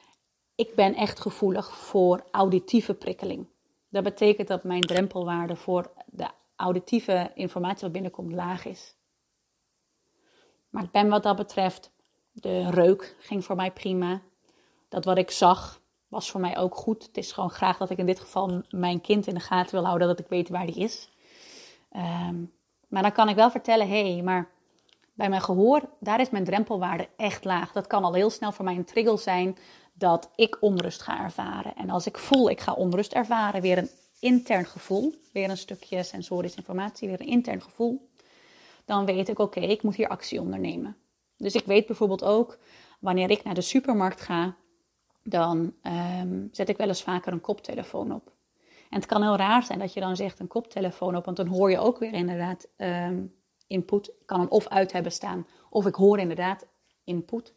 Ik 0.56 0.74
ben 0.74 0.94
echt 0.94 1.20
gevoelig 1.20 1.76
voor 1.76 2.24
auditieve 2.30 2.94
prikkeling. 2.94 3.46
Dat 3.88 4.02
betekent 4.02 4.48
dat 4.48 4.64
mijn 4.64 4.80
drempelwaarde 4.80 5.56
voor 5.56 5.92
de 6.06 6.28
auditieve 6.56 7.30
informatie 7.34 7.82
wat 7.82 7.92
binnenkomt 7.92 8.32
laag 8.32 8.64
is. 8.64 8.94
Maar 10.68 10.82
ik 10.82 10.90
ben 10.90 11.08
wat 11.08 11.22
dat 11.22 11.36
betreft, 11.36 11.90
de 12.32 12.70
reuk 12.70 13.16
ging 13.18 13.44
voor 13.44 13.56
mij 13.56 13.70
prima. 13.70 14.22
Dat 14.88 15.04
wat 15.04 15.18
ik 15.18 15.30
zag 15.30 15.80
was 16.08 16.30
voor 16.30 16.40
mij 16.40 16.58
ook 16.58 16.74
goed. 16.74 17.02
Het 17.02 17.16
is 17.16 17.32
gewoon 17.32 17.50
graag 17.50 17.76
dat 17.76 17.90
ik 17.90 17.98
in 17.98 18.06
dit 18.06 18.20
geval 18.20 18.62
mijn 18.70 19.00
kind 19.00 19.26
in 19.26 19.34
de 19.34 19.40
gaten 19.40 19.74
wil 19.74 19.84
houden, 19.84 20.08
dat 20.08 20.18
ik 20.18 20.28
weet 20.28 20.48
waar 20.48 20.66
die 20.66 20.78
is. 20.78 21.10
Um, 21.96 22.52
maar 22.88 23.02
dan 23.02 23.12
kan 23.12 23.28
ik 23.28 23.36
wel 23.36 23.50
vertellen, 23.50 23.88
hé, 23.88 24.12
hey, 24.12 24.22
maar 24.22 24.50
bij 25.14 25.28
mijn 25.28 25.42
gehoor, 25.42 25.80
daar 26.00 26.20
is 26.20 26.30
mijn 26.30 26.44
drempelwaarde 26.44 27.08
echt 27.16 27.44
laag. 27.44 27.72
Dat 27.72 27.86
kan 27.86 28.04
al 28.04 28.14
heel 28.14 28.30
snel 28.30 28.52
voor 28.52 28.64
mij 28.64 28.76
een 28.76 28.84
trigger 28.84 29.18
zijn 29.18 29.56
dat 29.94 30.30
ik 30.34 30.56
onrust 30.60 31.02
ga 31.02 31.22
ervaren. 31.22 31.76
En 31.76 31.90
als 31.90 32.06
ik 32.06 32.18
voel, 32.18 32.50
ik 32.50 32.60
ga 32.60 32.72
onrust 32.72 33.12
ervaren, 33.12 33.60
weer 33.60 33.78
een 33.78 33.90
intern 34.20 34.66
gevoel, 34.66 35.14
weer 35.32 35.50
een 35.50 35.56
stukje 35.56 36.02
sensorische 36.02 36.58
informatie, 36.58 37.08
weer 37.08 37.20
een 37.20 37.26
intern 37.26 37.62
gevoel, 37.62 38.08
dan 38.84 39.04
weet 39.04 39.28
ik, 39.28 39.38
oké, 39.38 39.60
ik 39.60 39.82
moet 39.82 39.94
hier 39.94 40.08
actie 40.08 40.40
ondernemen. 40.40 40.96
Dus 41.36 41.54
ik 41.54 41.64
weet 41.64 41.86
bijvoorbeeld 41.86 42.24
ook, 42.24 42.58
wanneer 43.00 43.30
ik 43.30 43.44
naar 43.44 43.54
de 43.54 43.60
supermarkt 43.60 44.20
ga, 44.20 44.56
dan 45.22 45.74
um, 46.20 46.48
zet 46.52 46.68
ik 46.68 46.76
wel 46.76 46.88
eens 46.88 47.02
vaker 47.02 47.32
een 47.32 47.40
koptelefoon 47.40 48.14
op. 48.14 48.32
En 48.90 49.00
het 49.00 49.06
kan 49.06 49.22
heel 49.22 49.36
raar 49.36 49.62
zijn 49.62 49.78
dat 49.78 49.92
je 49.92 50.00
dan 50.00 50.16
zegt 50.16 50.40
een 50.40 50.46
koptelefoon 50.46 51.16
op, 51.16 51.24
want 51.24 51.36
dan 51.36 51.46
hoor 51.46 51.70
je 51.70 51.78
ook 51.78 51.98
weer 51.98 52.12
inderdaad 52.12 52.66
um, 52.76 53.34
input. 53.66 54.08
Ik 54.08 54.26
kan 54.26 54.40
hem 54.40 54.48
of 54.48 54.68
uit 54.68 54.92
hebben 54.92 55.12
staan, 55.12 55.46
of 55.70 55.86
ik 55.86 55.94
hoor 55.94 56.18
inderdaad 56.18 56.66
input. 57.04 57.52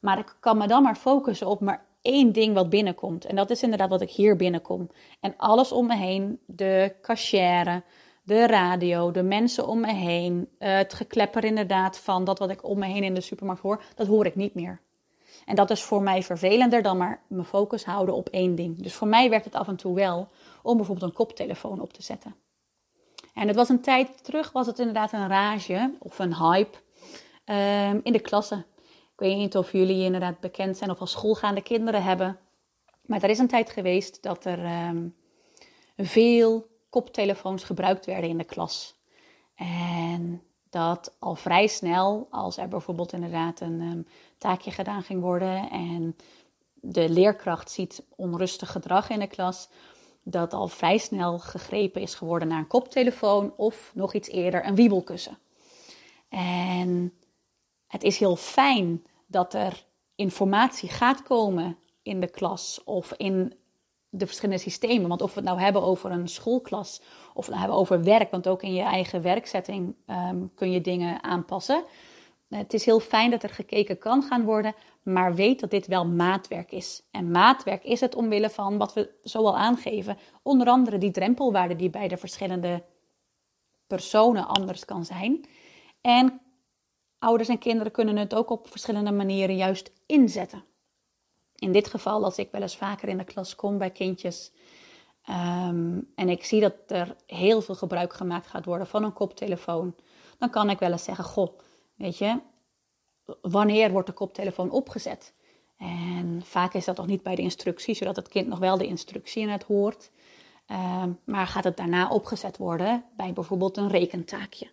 Maar 0.00 0.18
ik 0.18 0.36
kan 0.40 0.58
me 0.58 0.66
dan 0.66 0.82
maar 0.82 0.96
focussen 0.96 1.46
op 1.46 1.60
maar 1.60 1.84
één 2.02 2.32
ding 2.32 2.54
wat 2.54 2.70
binnenkomt. 2.70 3.24
En 3.24 3.36
dat 3.36 3.50
is 3.50 3.62
inderdaad 3.62 3.88
wat 3.88 4.00
ik 4.00 4.10
hier 4.10 4.36
binnenkom. 4.36 4.90
En 5.20 5.34
alles 5.36 5.72
om 5.72 5.86
me 5.86 5.96
heen, 5.96 6.40
de 6.46 6.94
cachère, 7.02 7.82
de 8.22 8.46
radio, 8.46 9.10
de 9.10 9.22
mensen 9.22 9.66
om 9.66 9.80
me 9.80 9.92
heen, 9.92 10.48
het 10.58 10.94
geklepper 10.94 11.44
inderdaad 11.44 11.98
van 11.98 12.24
dat 12.24 12.38
wat 12.38 12.50
ik 12.50 12.64
om 12.64 12.78
me 12.78 12.86
heen 12.86 13.02
in 13.02 13.14
de 13.14 13.20
supermarkt 13.20 13.62
hoor, 13.62 13.82
dat 13.94 14.06
hoor 14.06 14.26
ik 14.26 14.34
niet 14.34 14.54
meer. 14.54 14.80
En 15.44 15.54
dat 15.54 15.70
is 15.70 15.82
voor 15.82 16.02
mij 16.02 16.22
vervelender 16.22 16.82
dan 16.82 16.96
maar 16.96 17.22
mijn 17.26 17.44
focus 17.44 17.84
houden 17.84 18.14
op 18.14 18.28
één 18.28 18.54
ding. 18.54 18.82
Dus 18.82 18.94
voor 18.94 19.08
mij 19.08 19.30
werkt 19.30 19.44
het 19.44 19.54
af 19.54 19.68
en 19.68 19.76
toe 19.76 19.94
wel 19.94 20.28
om 20.62 20.76
bijvoorbeeld 20.76 21.10
een 21.10 21.16
koptelefoon 21.16 21.80
op 21.80 21.92
te 21.92 22.02
zetten. 22.02 22.34
En 23.34 23.46
het 23.46 23.56
was 23.56 23.68
een 23.68 23.80
tijd 23.80 24.24
terug, 24.24 24.52
was 24.52 24.66
het 24.66 24.78
inderdaad 24.78 25.12
een 25.12 25.28
rage 25.28 25.94
of 25.98 26.18
een 26.18 26.36
hype 26.36 26.78
um, 27.44 28.00
in 28.02 28.12
de 28.12 28.20
klasse. 28.20 28.64
Ik 29.18 29.24
weet 29.24 29.36
niet 29.36 29.56
of 29.56 29.72
jullie 29.72 30.04
inderdaad 30.04 30.40
bekend 30.40 30.76
zijn 30.76 30.90
of 30.90 31.00
als 31.00 31.10
schoolgaande 31.10 31.62
kinderen 31.62 32.02
hebben. 32.02 32.38
Maar 33.06 33.22
er 33.22 33.30
is 33.30 33.38
een 33.38 33.48
tijd 33.48 33.70
geweest 33.70 34.22
dat 34.22 34.44
er 34.44 34.88
um, 34.88 35.14
veel 35.96 36.66
koptelefoons 36.90 37.64
gebruikt 37.64 38.06
werden 38.06 38.30
in 38.30 38.38
de 38.38 38.44
klas. 38.44 39.00
En 39.54 40.42
dat 40.70 41.16
al 41.18 41.34
vrij 41.34 41.66
snel, 41.66 42.26
als 42.30 42.56
er 42.56 42.68
bijvoorbeeld 42.68 43.12
inderdaad 43.12 43.60
een 43.60 43.80
um, 43.80 44.06
taakje 44.38 44.70
gedaan 44.70 45.02
ging 45.02 45.20
worden 45.20 45.70
en 45.70 46.16
de 46.74 47.08
leerkracht 47.08 47.70
ziet 47.70 48.04
onrustig 48.16 48.72
gedrag 48.72 49.10
in 49.10 49.18
de 49.18 49.26
klas, 49.26 49.68
dat 50.22 50.52
al 50.52 50.68
vrij 50.68 50.98
snel 50.98 51.38
gegrepen 51.38 52.00
is 52.00 52.14
geworden 52.14 52.48
naar 52.48 52.58
een 52.58 52.66
koptelefoon 52.66 53.52
of 53.56 53.90
nog 53.94 54.14
iets 54.14 54.28
eerder 54.28 54.66
een 54.66 54.74
wiebelkussen. 54.74 55.38
En 56.28 57.12
het 57.88 58.02
is 58.02 58.18
heel 58.18 58.36
fijn 58.36 59.02
dat 59.26 59.54
er 59.54 59.86
informatie 60.14 60.88
gaat 60.88 61.22
komen 61.22 61.76
in 62.02 62.20
de 62.20 62.30
klas 62.30 62.80
of 62.84 63.12
in 63.16 63.54
de 64.08 64.26
verschillende 64.26 64.62
systemen. 64.62 65.08
Want 65.08 65.22
of 65.22 65.34
we 65.34 65.40
het 65.40 65.48
nou 65.48 65.60
hebben 65.60 65.82
over 65.82 66.10
een 66.10 66.28
schoolklas 66.28 67.02
of 67.34 67.44
we 67.44 67.50
nou 67.50 67.62
hebben 67.62 67.80
over 67.80 68.02
werk, 68.02 68.30
want 68.30 68.48
ook 68.48 68.62
in 68.62 68.74
je 68.74 68.82
eigen 68.82 69.22
werkzetting 69.22 69.94
ehm, 70.06 70.46
kun 70.54 70.70
je 70.70 70.80
dingen 70.80 71.22
aanpassen. 71.22 71.84
Het 72.48 72.74
is 72.74 72.84
heel 72.84 73.00
fijn 73.00 73.30
dat 73.30 73.42
er 73.42 73.48
gekeken 73.48 73.98
kan 73.98 74.22
gaan 74.22 74.44
worden, 74.44 74.74
maar 75.02 75.34
weet 75.34 75.60
dat 75.60 75.70
dit 75.70 75.86
wel 75.86 76.06
maatwerk 76.06 76.72
is. 76.72 77.02
En 77.10 77.30
maatwerk 77.30 77.84
is 77.84 78.00
het 78.00 78.14
omwille 78.14 78.50
van 78.50 78.78
wat 78.78 78.92
we 78.92 79.10
zo 79.22 79.38
al 79.38 79.56
aangeven, 79.56 80.18
onder 80.42 80.66
andere 80.66 80.98
die 80.98 81.10
drempelwaarde 81.10 81.76
die 81.76 81.90
bij 81.90 82.08
de 82.08 82.16
verschillende 82.16 82.84
personen 83.86 84.46
anders 84.46 84.84
kan 84.84 85.04
zijn. 85.04 85.44
En 86.00 86.40
ouders 87.18 87.48
en 87.48 87.58
kinderen 87.58 87.92
kunnen 87.92 88.16
het 88.16 88.34
ook 88.34 88.50
op 88.50 88.70
verschillende 88.70 89.12
manieren 89.12 89.56
juist 89.56 89.92
inzetten. 90.06 90.64
In 91.54 91.72
dit 91.72 91.88
geval, 91.88 92.24
als 92.24 92.36
ik 92.36 92.50
wel 92.50 92.62
eens 92.62 92.76
vaker 92.76 93.08
in 93.08 93.18
de 93.18 93.24
klas 93.24 93.54
kom 93.54 93.78
bij 93.78 93.90
kindjes 93.90 94.52
ehm, 95.22 96.00
en 96.14 96.28
ik 96.28 96.44
zie 96.44 96.60
dat 96.60 96.74
er 96.86 97.16
heel 97.26 97.60
veel 97.60 97.74
gebruik 97.74 98.12
gemaakt 98.12 98.46
gaat 98.46 98.64
worden 98.64 98.86
van 98.86 99.04
een 99.04 99.12
koptelefoon, 99.12 99.94
dan 100.38 100.50
kan 100.50 100.70
ik 100.70 100.78
wel 100.78 100.92
eens 100.92 101.04
zeggen: 101.04 101.24
Goh, 101.24 101.58
weet 101.94 102.18
je, 102.18 102.40
wanneer 103.40 103.90
wordt 103.90 104.06
de 104.06 104.12
koptelefoon 104.12 104.70
opgezet? 104.70 105.34
En 105.76 106.40
vaak 106.44 106.74
is 106.74 106.84
dat 106.84 106.96
nog 106.96 107.06
niet 107.06 107.22
bij 107.22 107.34
de 107.34 107.42
instructie, 107.42 107.94
zodat 107.94 108.16
het 108.16 108.28
kind 108.28 108.46
nog 108.46 108.58
wel 108.58 108.78
de 108.78 108.86
instructie 108.86 109.42
in 109.42 109.48
het 109.48 109.62
hoort. 109.62 110.10
Ehm, 110.66 111.12
maar 111.24 111.46
gaat 111.46 111.64
het 111.64 111.76
daarna 111.76 112.08
opgezet 112.08 112.56
worden 112.56 113.04
bij 113.16 113.32
bijvoorbeeld 113.32 113.76
een 113.76 113.88
rekentaakje? 113.88 114.70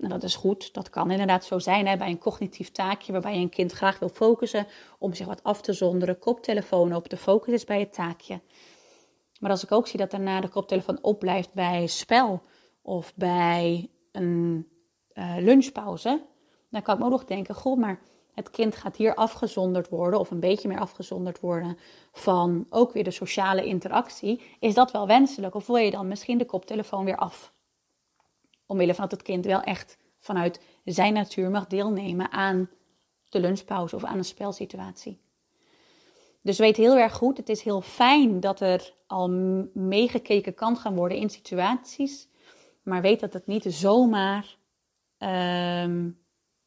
Nou, 0.00 0.12
dat 0.12 0.22
is 0.22 0.34
goed. 0.34 0.74
Dat 0.74 0.90
kan 0.90 1.10
inderdaad 1.10 1.44
zo 1.44 1.58
zijn 1.58 1.86
hè, 1.86 1.96
bij 1.96 2.08
een 2.08 2.18
cognitief 2.18 2.70
taakje 2.70 3.12
waarbij 3.12 3.34
je 3.34 3.40
een 3.40 3.48
kind 3.48 3.72
graag 3.72 3.98
wil 3.98 4.08
focussen 4.08 4.66
om 4.98 5.14
zich 5.14 5.26
wat 5.26 5.42
af 5.42 5.60
te 5.60 5.72
zonderen. 5.72 6.18
Koptelefoon 6.18 6.94
op, 6.94 7.08
de 7.08 7.16
focus 7.16 7.52
is 7.52 7.64
bij 7.64 7.80
het 7.80 7.92
taakje. 7.92 8.40
Maar 9.40 9.50
als 9.50 9.64
ik 9.64 9.72
ook 9.72 9.86
zie 9.86 9.98
dat 9.98 10.10
daarna 10.10 10.40
de 10.40 10.48
koptelefoon 10.48 10.98
opblijft 11.02 11.52
bij 11.52 11.86
spel 11.86 12.42
of 12.82 13.12
bij 13.14 13.90
een 14.12 14.68
uh, 15.14 15.36
lunchpauze, 15.38 16.22
dan 16.70 16.82
kan 16.82 16.98
ik 16.98 17.04
ook 17.04 17.10
nog 17.10 17.24
denken: 17.24 17.54
goh, 17.54 17.78
maar 17.78 18.00
het 18.34 18.50
kind 18.50 18.76
gaat 18.76 18.96
hier 18.96 19.14
afgezonderd 19.14 19.88
worden, 19.88 20.20
of 20.20 20.30
een 20.30 20.40
beetje 20.40 20.68
meer 20.68 20.80
afgezonderd 20.80 21.40
worden 21.40 21.78
van 22.12 22.66
ook 22.70 22.92
weer 22.92 23.04
de 23.04 23.10
sociale 23.10 23.64
interactie. 23.64 24.42
Is 24.60 24.74
dat 24.74 24.90
wel 24.90 25.06
wenselijk? 25.06 25.54
Of 25.54 25.66
wil 25.66 25.76
je 25.76 25.90
dan 25.90 26.08
misschien 26.08 26.38
de 26.38 26.44
koptelefoon 26.44 27.04
weer 27.04 27.16
af? 27.16 27.52
Omwille 28.70 28.94
van 28.94 29.02
dat 29.08 29.18
het 29.18 29.22
kind 29.22 29.44
wel 29.44 29.62
echt 29.62 29.98
vanuit 30.18 30.60
zijn 30.84 31.12
natuur 31.12 31.50
mag 31.50 31.66
deelnemen 31.66 32.30
aan 32.32 32.70
de 33.28 33.40
lunchpauze 33.40 33.96
of 33.96 34.04
aan 34.04 34.16
een 34.16 34.24
spelsituatie. 34.24 35.20
Dus 36.42 36.58
weet 36.58 36.76
heel 36.76 36.96
erg 36.96 37.12
goed, 37.12 37.36
het 37.36 37.48
is 37.48 37.62
heel 37.62 37.80
fijn 37.80 38.40
dat 38.40 38.60
er 38.60 38.94
al 39.06 39.28
meegekeken 39.74 40.54
kan 40.54 40.76
gaan 40.76 40.94
worden 40.94 41.18
in 41.18 41.30
situaties. 41.30 42.28
Maar 42.82 43.02
weet 43.02 43.20
dat 43.20 43.32
het 43.32 43.46
niet 43.46 43.64
zomaar, 43.68 44.56
um, 45.18 46.18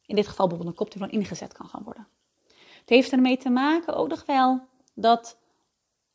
in 0.06 0.16
dit 0.16 0.26
geval 0.26 0.46
bijvoorbeeld 0.46 0.78
een 0.78 0.84
koptelefoon, 0.84 1.18
ingezet 1.20 1.52
kan 1.52 1.68
gaan 1.68 1.82
worden. 1.82 2.08
Het 2.80 2.88
heeft 2.88 3.12
ermee 3.12 3.36
te 3.36 3.50
maken 3.50 3.96
ook 3.96 4.08
nog 4.08 4.26
wel 4.26 4.60
dat 4.94 5.38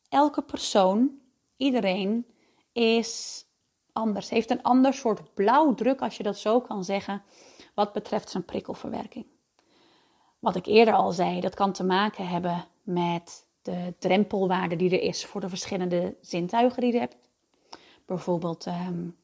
elke 0.08 0.42
persoon, 0.42 1.18
iedereen, 1.56 2.26
is 2.72 3.44
anders. 3.92 4.28
Heeft 4.28 4.50
een 4.50 4.62
ander 4.62 4.94
soort 4.94 5.34
blauwdruk, 5.34 6.00
als 6.00 6.16
je 6.16 6.22
dat 6.22 6.38
zo 6.38 6.60
kan 6.60 6.84
zeggen, 6.84 7.22
wat 7.74 7.92
betreft 7.92 8.30
zijn 8.30 8.44
prikkelverwerking. 8.44 9.26
Wat 10.38 10.56
ik 10.56 10.66
eerder 10.66 10.94
al 10.94 11.12
zei, 11.12 11.40
dat 11.40 11.54
kan 11.54 11.72
te 11.72 11.84
maken 11.84 12.28
hebben 12.28 12.64
met 12.82 13.46
de 13.62 13.94
drempelwaarde 13.98 14.76
die 14.76 14.90
er 14.90 15.02
is 15.02 15.24
voor 15.24 15.40
de 15.40 15.48
verschillende 15.48 16.16
zintuigen 16.20 16.82
die 16.82 16.92
je 16.92 16.98
hebt. 16.98 17.16
Bijvoorbeeld, 18.06 18.66
um, 18.66 19.16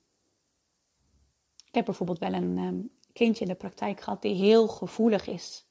ik 1.67 1.75
heb 1.75 1.85
bijvoorbeeld 1.85 2.19
wel 2.19 2.33
een 2.33 2.59
um, 2.59 2.91
kindje 3.13 3.45
in 3.45 3.51
de 3.51 3.57
praktijk 3.57 4.01
gehad 4.01 4.23
die 4.23 4.35
heel 4.35 4.69
gevoelig 4.69 5.27
is 5.27 5.67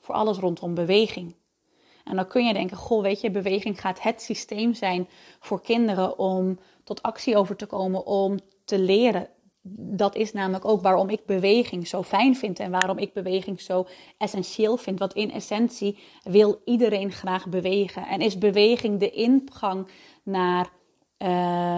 voor 0.00 0.14
alles 0.14 0.38
rondom 0.38 0.74
beweging. 0.74 1.34
En 2.06 2.16
dan 2.16 2.26
kun 2.26 2.46
je 2.46 2.52
denken, 2.52 2.76
goh, 2.76 3.02
weet 3.02 3.20
je, 3.20 3.30
beweging 3.30 3.80
gaat 3.80 4.02
het 4.02 4.22
systeem 4.22 4.74
zijn 4.74 5.08
voor 5.40 5.62
kinderen 5.62 6.18
om 6.18 6.58
tot 6.84 7.02
actie 7.02 7.36
over 7.36 7.56
te 7.56 7.66
komen, 7.66 8.06
om 8.06 8.38
te 8.64 8.78
leren. 8.78 9.28
Dat 9.96 10.14
is 10.14 10.32
namelijk 10.32 10.64
ook 10.64 10.82
waarom 10.82 11.08
ik 11.08 11.26
beweging 11.26 11.88
zo 11.88 12.02
fijn 12.02 12.36
vind 12.36 12.58
en 12.58 12.70
waarom 12.70 12.98
ik 12.98 13.12
beweging 13.12 13.60
zo 13.60 13.86
essentieel 14.18 14.76
vind. 14.76 14.98
Want 14.98 15.14
in 15.14 15.32
essentie 15.32 15.98
wil 16.22 16.60
iedereen 16.64 17.12
graag 17.12 17.48
bewegen. 17.48 18.06
En 18.06 18.20
is 18.20 18.38
beweging 18.38 19.00
de 19.00 19.10
ingang 19.10 19.88
naar 20.22 20.70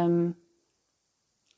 um, 0.04 0.36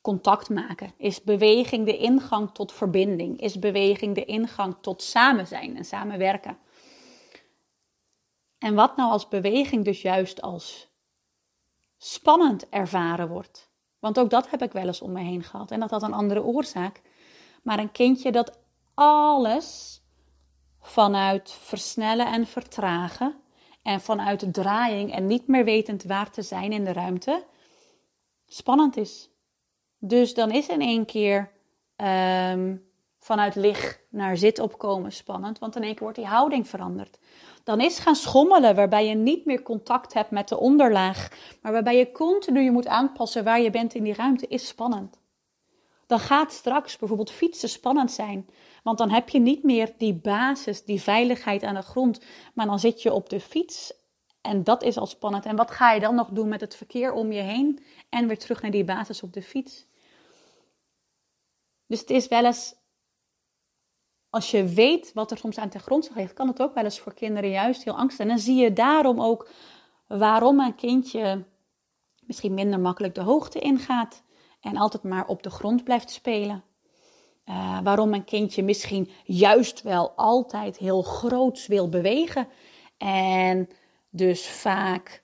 contact 0.00 0.48
maken? 0.48 0.92
Is 0.96 1.22
beweging 1.22 1.87
de 1.87 1.96
ingang 1.96 2.50
tot 2.52 2.72
verbinding? 2.72 3.40
Is 3.40 3.59
beweging 3.59 4.14
de 4.14 4.24
ingang 4.24 4.76
tot 4.80 5.02
samen 5.02 5.46
zijn 5.46 5.76
en 5.76 5.85
samenwerken? 5.85 6.59
En 8.61 8.75
wat 8.75 8.96
nou 8.96 9.11
als 9.11 9.29
beweging 9.29 9.85
dus 9.85 10.03
juist 10.03 10.42
als 10.42 10.88
spannend 11.96 12.68
ervaren 12.68 13.29
wordt? 13.29 13.70
Want 13.99 14.18
ook 14.18 14.31
dat 14.31 14.51
heb 14.51 14.62
ik 14.62 14.73
wel 14.73 14.87
eens 14.87 15.03
om 15.03 15.12
me 15.12 15.20
heen 15.20 15.42
gehad. 15.42 15.70
En 15.70 15.81
dat 15.81 15.90
had 15.90 16.03
een 16.03 16.12
andere 16.12 16.42
oorzaak. 16.42 17.03
Maar 17.62 17.79
een 17.79 17.92
kindje 17.92 18.33
dat 18.33 18.59
alles 18.94 20.01
vanuit 20.81 21.53
versnellen 21.53 22.27
en 22.27 22.46
vertragen 22.46 23.40
en 23.83 24.01
vanuit 24.01 24.55
draaiing 24.55 25.12
en 25.12 25.27
niet 25.27 25.46
meer 25.46 25.64
wetend 25.64 26.03
waar 26.03 26.31
te 26.31 26.42
zijn 26.42 26.73
in 26.73 26.85
de 26.85 26.92
ruimte, 26.92 27.46
spannend 28.46 28.96
is. 28.96 29.31
Dus 29.99 30.35
dan 30.35 30.51
is 30.51 30.68
in 30.68 30.81
één 30.81 31.05
keer 31.05 31.53
ehm, 31.96 32.77
vanuit 33.20 33.54
lig 33.54 34.00
naar 34.11 34.37
zit 34.37 34.59
opkomen 34.59 35.12
spannend, 35.12 35.59
want 35.59 35.76
in 35.76 35.83
één 35.83 35.92
keer 35.92 36.02
wordt 36.02 36.18
die 36.18 36.26
houding 36.26 36.68
veranderd 36.68 37.18
dan 37.64 37.80
is 37.80 37.98
gaan 37.98 38.16
schommelen, 38.16 38.74
waarbij 38.74 39.06
je 39.06 39.14
niet 39.14 39.44
meer 39.44 39.62
contact 39.62 40.14
hebt 40.14 40.30
met 40.30 40.48
de 40.48 40.59
onderlaag, 40.59 41.28
maar 41.62 41.72
waarbij 41.72 41.96
je 41.96 42.12
continu 42.12 42.61
je 42.61 42.70
moet 42.70 42.87
aanpassen 42.87 43.44
waar 43.44 43.61
je 43.61 43.70
bent 43.70 43.94
in 43.94 44.04
die 44.04 44.14
ruimte, 44.14 44.46
is 44.46 44.68
spannend. 44.68 45.18
Dan 46.06 46.18
gaat 46.18 46.52
straks 46.52 46.96
bijvoorbeeld 46.96 47.30
fietsen 47.30 47.68
spannend 47.68 48.12
zijn, 48.12 48.48
want 48.83 48.98
dan 48.98 49.11
heb 49.11 49.28
je 49.28 49.38
niet 49.38 49.62
meer 49.62 49.92
die 49.98 50.14
basis, 50.14 50.85
die 50.85 51.02
veiligheid 51.02 51.62
aan 51.62 51.74
de 51.74 51.83
grond, 51.83 52.20
maar 52.54 52.66
dan 52.66 52.78
zit 52.78 53.02
je 53.02 53.12
op 53.12 53.28
de 53.28 53.40
fiets 53.40 53.92
en 54.40 54.64
dat 54.64 54.83
is 54.83 54.96
al 54.96 55.06
spannend. 55.06 55.44
En 55.44 55.56
wat 55.56 55.70
ga 55.70 55.92
je 55.92 56.00
dan 56.00 56.14
nog 56.14 56.28
doen 56.28 56.48
met 56.48 56.61
het 56.61 56.76
verkeer 56.76 57.12
om 57.12 57.33
je 57.33 57.40
heen 57.40 57.85
en 58.09 58.26
weer 58.26 58.38
terug 58.38 58.62
naar 58.62 58.70
die 58.70 58.85
basis 58.85 59.22
op 59.22 59.33
de 59.33 59.42
fiets? 59.42 59.87
Dus 61.87 62.00
het 62.00 62.11
is 62.11 62.28
wel 62.28 62.44
eens 62.44 62.74
als 64.31 64.51
je 64.51 64.64
weet 64.64 65.12
wat 65.12 65.31
er 65.31 65.38
soms 65.38 65.59
aan 65.59 65.69
ten 65.69 65.81
grondslag 65.81 66.16
ligt, 66.16 66.33
kan 66.33 66.49
het 66.49 66.62
ook 66.62 66.75
wel 66.75 66.85
eens 66.85 67.01
voor 67.01 67.14
kinderen 67.14 67.51
juist 67.51 67.85
heel 67.85 67.97
angstig. 67.97 68.21
En 68.21 68.29
dan 68.29 68.38
zie 68.38 68.57
je 68.57 68.73
daarom 68.73 69.21
ook 69.21 69.49
waarom 70.07 70.61
een 70.61 70.75
kindje 70.75 71.45
misschien 72.21 72.55
minder 72.55 72.81
makkelijk 72.81 73.14
de 73.14 73.21
hoogte 73.21 73.59
ingaat 73.59 74.23
en 74.61 74.77
altijd 74.77 75.03
maar 75.03 75.27
op 75.27 75.43
de 75.43 75.51
grond 75.51 75.85
blijft 75.85 76.11
spelen. 76.11 76.64
Uh, 77.47 77.81
waarom 77.83 78.14
een 78.14 78.25
kindje 78.25 78.62
misschien 78.62 79.11
juist 79.25 79.83
wel 79.83 80.11
altijd 80.11 80.77
heel 80.77 81.03
groots 81.03 81.66
wil 81.66 81.88
bewegen 81.88 82.49
en 82.97 83.69
dus 84.11 84.49
vaak 84.49 85.23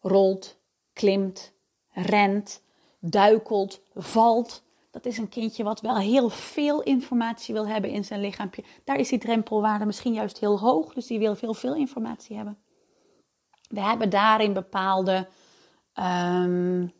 rolt, 0.00 0.58
klimt, 0.92 1.52
rent, 1.90 2.62
duikelt, 3.00 3.80
valt 3.94 4.62
dat 4.96 5.06
is 5.06 5.18
een 5.18 5.28
kindje 5.28 5.64
wat 5.64 5.80
wel 5.80 5.98
heel 5.98 6.28
veel 6.28 6.82
informatie 6.82 7.54
wil 7.54 7.68
hebben 7.68 7.90
in 7.90 8.04
zijn 8.04 8.20
lichaampje. 8.20 8.64
Daar 8.84 8.98
is 8.98 9.08
die 9.08 9.18
drempelwaarde 9.18 9.86
misschien 9.86 10.12
juist 10.12 10.38
heel 10.38 10.58
hoog, 10.58 10.94
dus 10.94 11.06
die 11.06 11.18
wil 11.18 11.34
veel, 11.34 11.54
veel 11.54 11.74
informatie 11.74 12.36
hebben. 12.36 12.58
We 13.68 13.80
hebben 13.80 14.10
daarin 14.10 14.52
bepaalde 14.52 15.28
um, 15.94 16.92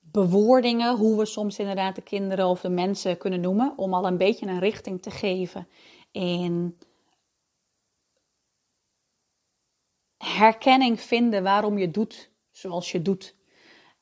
bewoordingen, 0.00 0.96
hoe 0.96 1.18
we 1.18 1.26
soms 1.26 1.58
inderdaad 1.58 1.94
de 1.94 2.02
kinderen 2.02 2.46
of 2.46 2.60
de 2.60 2.70
mensen 2.70 3.18
kunnen 3.18 3.40
noemen, 3.40 3.72
om 3.76 3.94
al 3.94 4.06
een 4.06 4.18
beetje 4.18 4.46
een 4.46 4.58
richting 4.58 5.02
te 5.02 5.10
geven 5.10 5.68
in 6.10 6.78
herkenning 10.16 11.00
vinden 11.00 11.42
waarom 11.42 11.78
je 11.78 11.90
doet 11.90 12.30
zoals 12.50 12.92
je 12.92 13.02
doet 13.02 13.40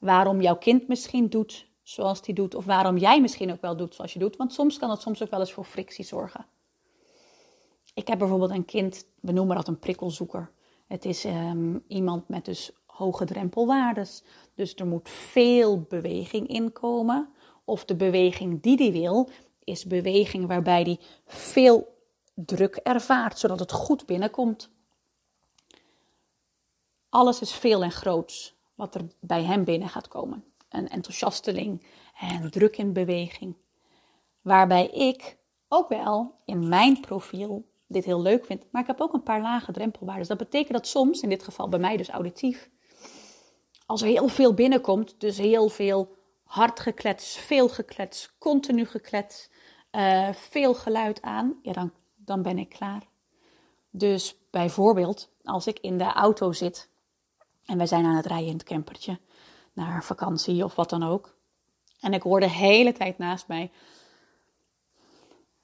waarom 0.00 0.40
jouw 0.40 0.56
kind 0.56 0.88
misschien 0.88 1.28
doet 1.28 1.68
zoals 1.82 2.22
die 2.22 2.34
doet, 2.34 2.54
of 2.54 2.64
waarom 2.64 2.96
jij 2.96 3.20
misschien 3.20 3.52
ook 3.52 3.60
wel 3.60 3.76
doet 3.76 3.94
zoals 3.94 4.12
je 4.12 4.18
doet. 4.18 4.36
Want 4.36 4.52
soms 4.52 4.78
kan 4.78 4.90
het 4.90 5.00
soms 5.00 5.22
ook 5.22 5.30
wel 5.30 5.40
eens 5.40 5.52
voor 5.52 5.64
frictie 5.64 6.04
zorgen. 6.04 6.46
Ik 7.94 8.08
heb 8.08 8.18
bijvoorbeeld 8.18 8.50
een 8.50 8.64
kind, 8.64 9.06
we 9.20 9.32
noemen 9.32 9.56
dat 9.56 9.68
een 9.68 9.78
prikkelzoeker. 9.78 10.50
Het 10.86 11.04
is 11.04 11.24
ehm, 11.24 11.78
iemand 11.86 12.28
met 12.28 12.44
dus 12.44 12.70
hoge 12.86 13.24
drempelwaardes. 13.24 14.22
Dus 14.54 14.74
er 14.74 14.86
moet 14.86 15.08
veel 15.08 15.80
beweging 15.80 16.48
inkomen 16.48 17.28
Of 17.64 17.84
de 17.84 17.96
beweging 17.96 18.62
die 18.62 18.76
hij 18.76 18.92
wil, 18.92 19.28
is 19.64 19.84
beweging 19.84 20.46
waarbij 20.46 20.82
hij 20.82 20.98
veel 21.26 21.98
druk 22.34 22.76
ervaart, 22.76 23.38
zodat 23.38 23.58
het 23.58 23.72
goed 23.72 24.06
binnenkomt. 24.06 24.70
Alles 27.08 27.40
is 27.40 27.52
veel 27.52 27.82
en 27.82 27.90
groots 27.92 28.59
wat 28.80 28.94
er 28.94 29.06
bij 29.20 29.42
hem 29.42 29.64
binnen 29.64 29.88
gaat 29.88 30.08
komen. 30.08 30.44
Een 30.68 30.88
enthousiasteling 30.88 31.86
en 32.20 32.50
druk 32.50 32.76
in 32.76 32.92
beweging. 32.92 33.56
Waarbij 34.40 34.86
ik 34.86 35.36
ook 35.68 35.88
wel 35.88 36.34
in 36.44 36.68
mijn 36.68 37.00
profiel 37.00 37.68
dit 37.86 38.04
heel 38.04 38.22
leuk 38.22 38.44
vind, 38.44 38.64
maar 38.70 38.82
ik 38.82 38.86
heb 38.86 39.00
ook 39.00 39.12
een 39.12 39.22
paar 39.22 39.40
lage 39.40 39.72
drempelwaarden. 39.72 40.28
dat 40.28 40.38
betekent 40.38 40.72
dat 40.72 40.86
soms, 40.86 41.20
in 41.20 41.28
dit 41.28 41.42
geval 41.42 41.68
bij 41.68 41.78
mij 41.78 41.96
dus 41.96 42.08
auditief, 42.08 42.70
als 43.86 44.02
er 44.02 44.08
heel 44.08 44.28
veel 44.28 44.54
binnenkomt, 44.54 45.20
dus 45.20 45.38
heel 45.38 45.68
veel 45.68 46.16
hard 46.44 46.80
geklets, 46.80 47.36
veel 47.36 47.68
geklets, 47.68 48.38
continu 48.38 48.84
geklets, 48.84 49.50
uh, 49.92 50.32
veel 50.32 50.74
geluid 50.74 51.22
aan, 51.22 51.58
ja, 51.62 51.72
dan, 51.72 51.92
dan 52.16 52.42
ben 52.42 52.58
ik 52.58 52.68
klaar. 52.68 53.08
Dus 53.90 54.36
bijvoorbeeld, 54.50 55.32
als 55.44 55.66
ik 55.66 55.78
in 55.78 55.98
de 55.98 56.12
auto 56.12 56.52
zit 56.52 56.89
en 57.66 57.76
wij 57.76 57.86
zijn 57.86 58.04
aan 58.04 58.16
het 58.16 58.26
rijden 58.26 58.48
in 58.48 58.52
het 58.52 58.62
campertje 58.62 59.18
naar 59.72 60.04
vakantie 60.04 60.64
of 60.64 60.74
wat 60.74 60.90
dan 60.90 61.02
ook, 61.02 61.34
en 62.00 62.12
ik 62.12 62.22
hoor 62.22 62.40
de 62.40 62.50
hele 62.50 62.92
tijd 62.92 63.18
naast 63.18 63.48
mij 63.48 63.70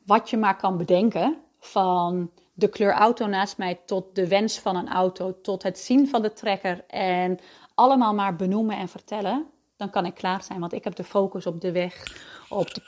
wat 0.04 0.30
je 0.30 0.36
maar 0.36 0.56
kan 0.56 0.76
bedenken, 0.76 1.40
van 1.58 2.30
de 2.52 2.68
kleur 2.68 2.92
auto 2.92 3.26
naast 3.26 3.58
mij 3.58 3.80
tot 3.86 4.14
de 4.14 4.28
wens 4.28 4.58
van 4.58 4.76
een 4.76 4.88
auto, 4.88 5.40
tot 5.40 5.62
het 5.62 5.78
zien 5.78 6.08
van 6.08 6.22
de 6.22 6.32
trekker 6.32 6.84
en 6.86 7.38
allemaal 7.74 8.14
maar 8.14 8.36
benoemen 8.36 8.76
en 8.76 8.88
vertellen, 8.88 9.46
dan 9.76 9.90
kan 9.90 10.06
ik 10.06 10.14
klaar 10.14 10.42
zijn. 10.42 10.60
Want 10.60 10.72
ik 10.72 10.84
heb 10.84 10.94
de 10.94 11.04
focus 11.04 11.46
op 11.46 11.60
de 11.60 11.72
weg, 11.72 12.02
op 12.48 12.74
de, 12.74 12.82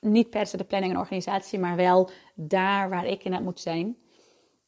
niet 0.00 0.30
per 0.30 0.46
se 0.46 0.56
de 0.56 0.64
planning 0.64 0.92
en 0.92 0.98
organisatie, 0.98 1.58
maar 1.58 1.76
wel 1.76 2.10
daar 2.34 2.88
waar 2.88 3.06
ik 3.06 3.24
in 3.24 3.32
het 3.32 3.42
moet 3.42 3.60
zijn. 3.60 3.96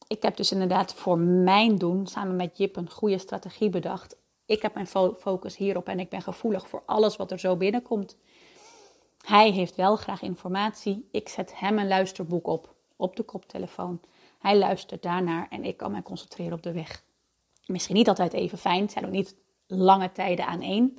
Ik 0.07 0.21
heb 0.21 0.35
dus 0.37 0.51
inderdaad 0.51 0.93
voor 0.93 1.17
mijn 1.19 1.75
doen, 1.75 2.07
samen 2.07 2.35
met 2.35 2.57
Jip, 2.57 2.75
een 2.75 2.89
goede 2.89 3.17
strategie 3.17 3.69
bedacht. 3.69 4.17
Ik 4.45 4.61
heb 4.61 4.73
mijn 4.73 4.87
focus 5.17 5.57
hierop 5.57 5.87
en 5.87 5.99
ik 5.99 6.09
ben 6.09 6.21
gevoelig 6.21 6.67
voor 6.67 6.83
alles 6.85 7.15
wat 7.15 7.31
er 7.31 7.39
zo 7.39 7.55
binnenkomt. 7.55 8.17
Hij 9.25 9.51
heeft 9.51 9.75
wel 9.75 9.95
graag 9.95 10.21
informatie. 10.21 11.07
Ik 11.11 11.29
zet 11.29 11.59
hem 11.59 11.79
een 11.79 11.87
luisterboek 11.87 12.47
op, 12.47 12.75
op 12.95 13.15
de 13.15 13.23
koptelefoon. 13.23 14.01
Hij 14.39 14.57
luistert 14.57 15.03
daarnaar 15.03 15.47
en 15.49 15.63
ik 15.63 15.77
kan 15.77 15.91
mij 15.91 16.01
concentreren 16.01 16.53
op 16.53 16.63
de 16.63 16.71
weg. 16.71 17.03
Misschien 17.65 17.95
niet 17.95 18.09
altijd 18.09 18.33
even 18.33 18.57
fijn, 18.57 18.81
het 18.81 18.91
zijn 18.91 19.05
ook 19.05 19.11
niet 19.11 19.35
lange 19.67 20.11
tijden 20.11 20.45
aan 20.45 20.61
één, 20.61 20.97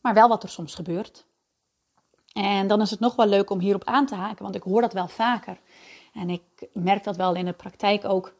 maar 0.00 0.14
wel 0.14 0.28
wat 0.28 0.42
er 0.42 0.48
soms 0.48 0.74
gebeurt. 0.74 1.24
En 2.32 2.66
dan 2.66 2.80
is 2.80 2.90
het 2.90 3.00
nog 3.00 3.16
wel 3.16 3.26
leuk 3.26 3.50
om 3.50 3.58
hierop 3.58 3.84
aan 3.84 4.06
te 4.06 4.14
haken, 4.14 4.42
want 4.42 4.54
ik 4.54 4.62
hoor 4.62 4.80
dat 4.80 4.92
wel 4.92 5.08
vaker. 5.08 5.58
En 6.12 6.30
ik 6.30 6.68
merk 6.72 7.04
dat 7.04 7.16
wel 7.16 7.34
in 7.34 7.44
de 7.44 7.52
praktijk 7.52 8.04
ook, 8.04 8.34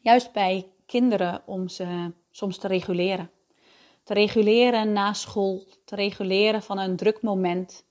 juist 0.00 0.32
bij 0.32 0.72
kinderen, 0.86 1.42
om 1.46 1.68
ze 1.68 2.12
soms 2.30 2.58
te 2.58 2.68
reguleren. 2.68 3.30
Te 4.02 4.14
reguleren 4.14 4.92
na 4.92 5.12
school, 5.12 5.66
te 5.84 5.94
reguleren 5.94 6.62
van 6.62 6.78
een 6.78 6.96
druk 6.96 7.22
moment, 7.22 7.84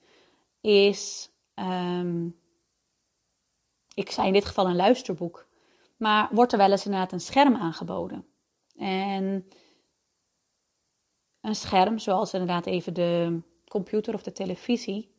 is, 0.62 1.30
ehm, 1.54 2.26
ik 3.94 4.12
zei 4.12 4.28
in 4.28 4.34
dit 4.34 4.46
geval 4.46 4.66
een 4.66 4.76
luisterboek, 4.76 5.48
maar 5.98 6.30
wordt 6.32 6.52
er 6.52 6.58
wel 6.58 6.72
eens 6.72 6.86
inderdaad 6.86 7.12
een 7.12 7.20
scherm 7.20 7.56
aangeboden. 7.56 8.26
En 8.78 9.50
een 11.42 11.56
scherm, 11.56 12.00
zoals 12.00 12.34
inderdaad 12.34 12.66
even 12.66 12.94
de 12.94 13.42
computer 13.68 14.14
of 14.14 14.24
de 14.24 14.32
televisie. 14.32 15.15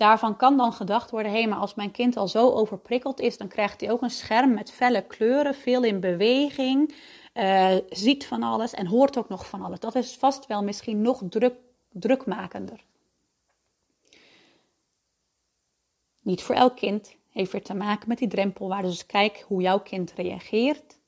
Daarvan 0.00 0.36
kan 0.36 0.56
dan 0.56 0.72
gedacht 0.72 1.10
worden: 1.10 1.32
hé, 1.32 1.38
hey, 1.38 1.48
maar 1.48 1.58
als 1.58 1.74
mijn 1.74 1.90
kind 1.90 2.16
al 2.16 2.28
zo 2.28 2.50
overprikkeld 2.50 3.20
is, 3.20 3.38
dan 3.38 3.48
krijgt 3.48 3.80
hij 3.80 3.90
ook 3.90 4.02
een 4.02 4.10
scherm 4.10 4.54
met 4.54 4.72
felle 4.72 5.02
kleuren, 5.06 5.54
veel 5.54 5.82
in 5.82 6.00
beweging, 6.00 6.94
uh, 7.34 7.76
ziet 7.88 8.26
van 8.26 8.42
alles 8.42 8.74
en 8.74 8.86
hoort 8.86 9.18
ook 9.18 9.28
nog 9.28 9.48
van 9.48 9.62
alles. 9.62 9.80
Dat 9.80 9.94
is 9.94 10.16
vast 10.16 10.46
wel 10.46 10.62
misschien 10.62 11.02
nog 11.02 11.22
druk, 11.28 11.54
drukmakender. 11.92 12.84
Niet 16.20 16.42
voor 16.42 16.54
elk 16.54 16.76
kind 16.76 17.16
heeft 17.30 17.52
weer 17.52 17.62
te 17.62 17.74
maken 17.74 18.08
met 18.08 18.18
die 18.18 18.28
drempelwaarde. 18.28 18.88
Dus 18.88 19.06
kijk 19.06 19.44
hoe 19.46 19.62
jouw 19.62 19.80
kind 19.80 20.12
reageert. 20.12 20.98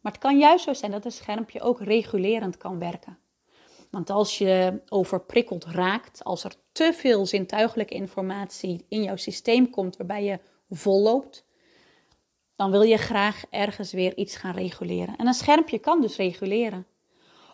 Maar 0.00 0.12
het 0.12 0.20
kan 0.20 0.38
juist 0.38 0.64
zo 0.64 0.72
zijn 0.72 0.90
dat 0.90 1.04
een 1.04 1.12
schermpje 1.12 1.60
ook 1.60 1.80
regulerend 1.80 2.56
kan 2.56 2.78
werken. 2.78 3.18
Want 3.90 4.10
als 4.10 4.38
je 4.38 4.80
overprikkeld 4.88 5.64
raakt, 5.64 6.24
als 6.24 6.44
er 6.44 6.54
te 6.72 6.92
veel 6.94 7.26
zintuigelijke 7.26 7.94
informatie 7.94 8.84
in 8.88 9.02
jouw 9.02 9.16
systeem 9.16 9.70
komt 9.70 9.96
waarbij 9.96 10.24
je 10.24 10.38
volloopt, 10.70 11.44
dan 12.56 12.70
wil 12.70 12.82
je 12.82 12.96
graag 12.96 13.44
ergens 13.50 13.92
weer 13.92 14.16
iets 14.16 14.36
gaan 14.36 14.54
reguleren. 14.54 15.16
En 15.16 15.26
een 15.26 15.34
schermpje 15.34 15.78
kan 15.78 16.00
dus 16.00 16.16
reguleren. 16.16 16.86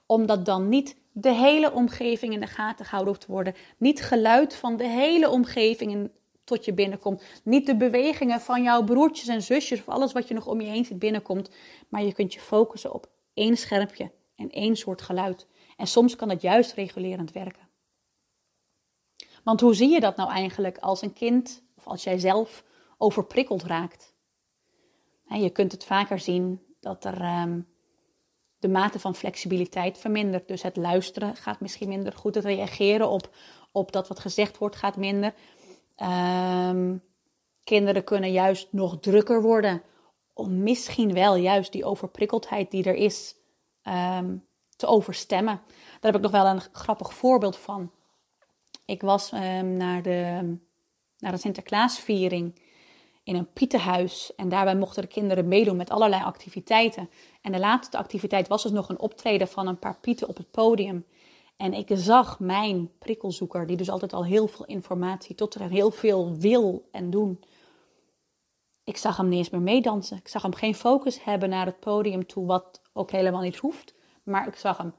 Omdat 0.06 0.44
dan 0.44 0.68
niet 0.68 0.96
de 1.12 1.32
hele 1.32 1.72
omgeving 1.72 2.32
in 2.32 2.40
de 2.40 2.46
gaten 2.46 2.84
gehouden 2.84 3.14
hoeft 3.14 3.26
te 3.26 3.32
worden. 3.32 3.54
Niet 3.78 4.02
geluid 4.02 4.54
van 4.54 4.76
de 4.76 4.88
hele 4.88 5.30
omgeving 5.30 6.10
tot 6.44 6.64
je 6.64 6.72
binnenkomt. 6.72 7.22
Niet 7.44 7.66
de 7.66 7.76
bewegingen 7.76 8.40
van 8.40 8.62
jouw 8.62 8.84
broertjes 8.84 9.28
en 9.28 9.42
zusjes 9.42 9.80
of 9.80 9.88
alles 9.88 10.12
wat 10.12 10.28
je 10.28 10.34
nog 10.34 10.46
om 10.46 10.60
je 10.60 10.68
heen 10.68 10.84
ziet 10.84 10.98
binnenkomt. 10.98 11.50
Maar 11.88 12.02
je 12.02 12.12
kunt 12.12 12.34
je 12.34 12.40
focussen 12.40 12.94
op 12.94 13.06
één 13.34 13.56
schermpje 13.56 14.10
en 14.36 14.50
één 14.50 14.76
soort 14.76 15.02
geluid. 15.02 15.46
En 15.76 15.86
soms 15.86 16.16
kan 16.16 16.28
het 16.28 16.40
juist 16.40 16.72
regulerend 16.72 17.32
werken. 17.32 17.68
Want 19.44 19.60
hoe 19.60 19.74
zie 19.74 19.90
je 19.90 20.00
dat 20.00 20.16
nou 20.16 20.30
eigenlijk 20.30 20.78
als 20.78 21.02
een 21.02 21.12
kind 21.12 21.62
of 21.76 21.86
als 21.86 22.04
jij 22.04 22.18
zelf 22.18 22.64
overprikkeld 22.98 23.62
raakt? 23.62 24.12
je 25.28 25.50
kunt 25.50 25.72
het 25.72 25.84
vaker 25.84 26.18
zien 26.18 26.60
dat 26.80 27.04
er 27.04 27.20
ehm, 27.20 27.60
de 28.58 28.68
mate 28.68 28.98
van 28.98 29.14
flexibiliteit 29.14 29.98
vermindert. 29.98 30.48
Dus 30.48 30.62
het 30.62 30.76
luisteren 30.76 31.36
gaat 31.36 31.60
misschien 31.60 31.88
minder 31.88 32.12
goed. 32.12 32.34
Het 32.34 32.44
reageren 32.44 33.08
op, 33.08 33.34
op 33.72 33.92
dat 33.92 34.08
wat 34.08 34.18
gezegd 34.18 34.58
wordt 34.58 34.76
gaat 34.76 34.96
minder. 34.96 35.34
Um, 35.96 37.02
kinderen 37.64 38.04
kunnen 38.04 38.32
juist 38.32 38.72
nog 38.72 39.00
drukker 39.00 39.42
worden 39.42 39.82
om 40.32 40.62
misschien 40.62 41.12
wel 41.12 41.36
juist 41.36 41.72
die 41.72 41.84
overprikkeldheid 41.84 42.70
die 42.70 42.84
er 42.84 42.94
is 42.94 43.36
um, 43.82 44.46
te 44.76 44.86
overstemmen. 44.86 45.60
Daar 46.00 46.12
heb 46.12 46.14
ik 46.14 46.20
nog 46.20 46.30
wel 46.30 46.46
een 46.46 46.62
grappig 46.72 47.14
voorbeeld 47.14 47.56
van. 47.56 47.90
Ik 48.84 49.02
was 49.02 49.32
um, 49.32 49.76
naar, 49.76 50.02
de, 50.02 50.56
naar 51.18 51.32
de 51.32 51.38
Sinterklaasviering 51.38 52.60
in 53.24 53.36
een 53.36 53.52
pietenhuis. 53.52 54.34
En 54.36 54.48
daarbij 54.48 54.76
mochten 54.76 55.02
de 55.02 55.08
kinderen 55.08 55.48
meedoen 55.48 55.76
met 55.76 55.90
allerlei 55.90 56.22
activiteiten. 56.22 57.10
En 57.42 57.52
de 57.52 57.58
laatste 57.58 57.98
activiteit 57.98 58.48
was 58.48 58.62
dus 58.62 58.72
nog 58.72 58.88
een 58.88 59.00
optreden 59.00 59.48
van 59.48 59.66
een 59.66 59.78
paar 59.78 59.98
pieten 60.00 60.28
op 60.28 60.36
het 60.36 60.50
podium. 60.50 61.06
En 61.56 61.72
ik 61.72 61.90
zag 61.92 62.40
mijn 62.40 62.90
prikkelzoeker, 62.98 63.66
die 63.66 63.76
dus 63.76 63.90
altijd 63.90 64.12
al 64.12 64.24
heel 64.24 64.46
veel 64.46 64.64
informatie 64.64 65.34
tot 65.34 65.54
er 65.54 65.68
heel 65.68 65.90
veel 65.90 66.36
wil 66.36 66.88
en 66.92 67.10
doen. 67.10 67.40
Ik 68.84 68.96
zag 68.96 69.16
hem 69.16 69.28
niet 69.28 69.38
eens 69.38 69.50
meer 69.50 69.60
meedansen. 69.60 70.16
Ik 70.16 70.28
zag 70.28 70.42
hem 70.42 70.54
geen 70.54 70.74
focus 70.74 71.24
hebben 71.24 71.48
naar 71.48 71.66
het 71.66 71.80
podium 71.80 72.26
toe, 72.26 72.46
wat 72.46 72.80
ook 72.92 73.10
helemaal 73.10 73.40
niet 73.40 73.56
hoeft. 73.56 73.94
Maar 74.24 74.46
ik 74.46 74.56
zag 74.56 74.76
hem 74.76 74.94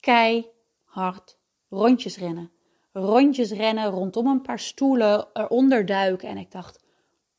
keihard 0.00 1.38
rondjes 1.68 2.18
rennen. 2.18 2.50
Rondjes 2.92 3.50
rennen 3.50 3.90
rondom 3.90 4.26
een 4.26 4.42
paar 4.42 4.58
stoelen, 4.58 5.28
eronder 5.32 5.86
duiken. 5.86 6.28
En 6.28 6.36
ik 6.36 6.50
dacht, 6.50 6.84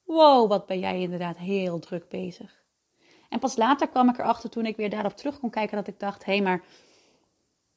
wow, 0.03 0.49
wat 0.49 0.65
ben 0.65 0.79
jij 0.79 1.01
inderdaad 1.01 1.37
heel 1.37 1.79
druk 1.79 2.09
bezig. 2.09 2.63
En 3.29 3.39
pas 3.39 3.55
later 3.55 3.87
kwam 3.87 4.09
ik 4.09 4.17
erachter 4.17 4.49
toen 4.49 4.65
ik 4.65 4.75
weer 4.75 4.89
daarop 4.89 5.15
terug 5.17 5.39
kon 5.39 5.49
kijken 5.49 5.77
dat 5.77 5.87
ik 5.87 5.99
dacht, 5.99 6.25
hé, 6.25 6.33
hey, 6.33 6.41
maar 6.41 6.63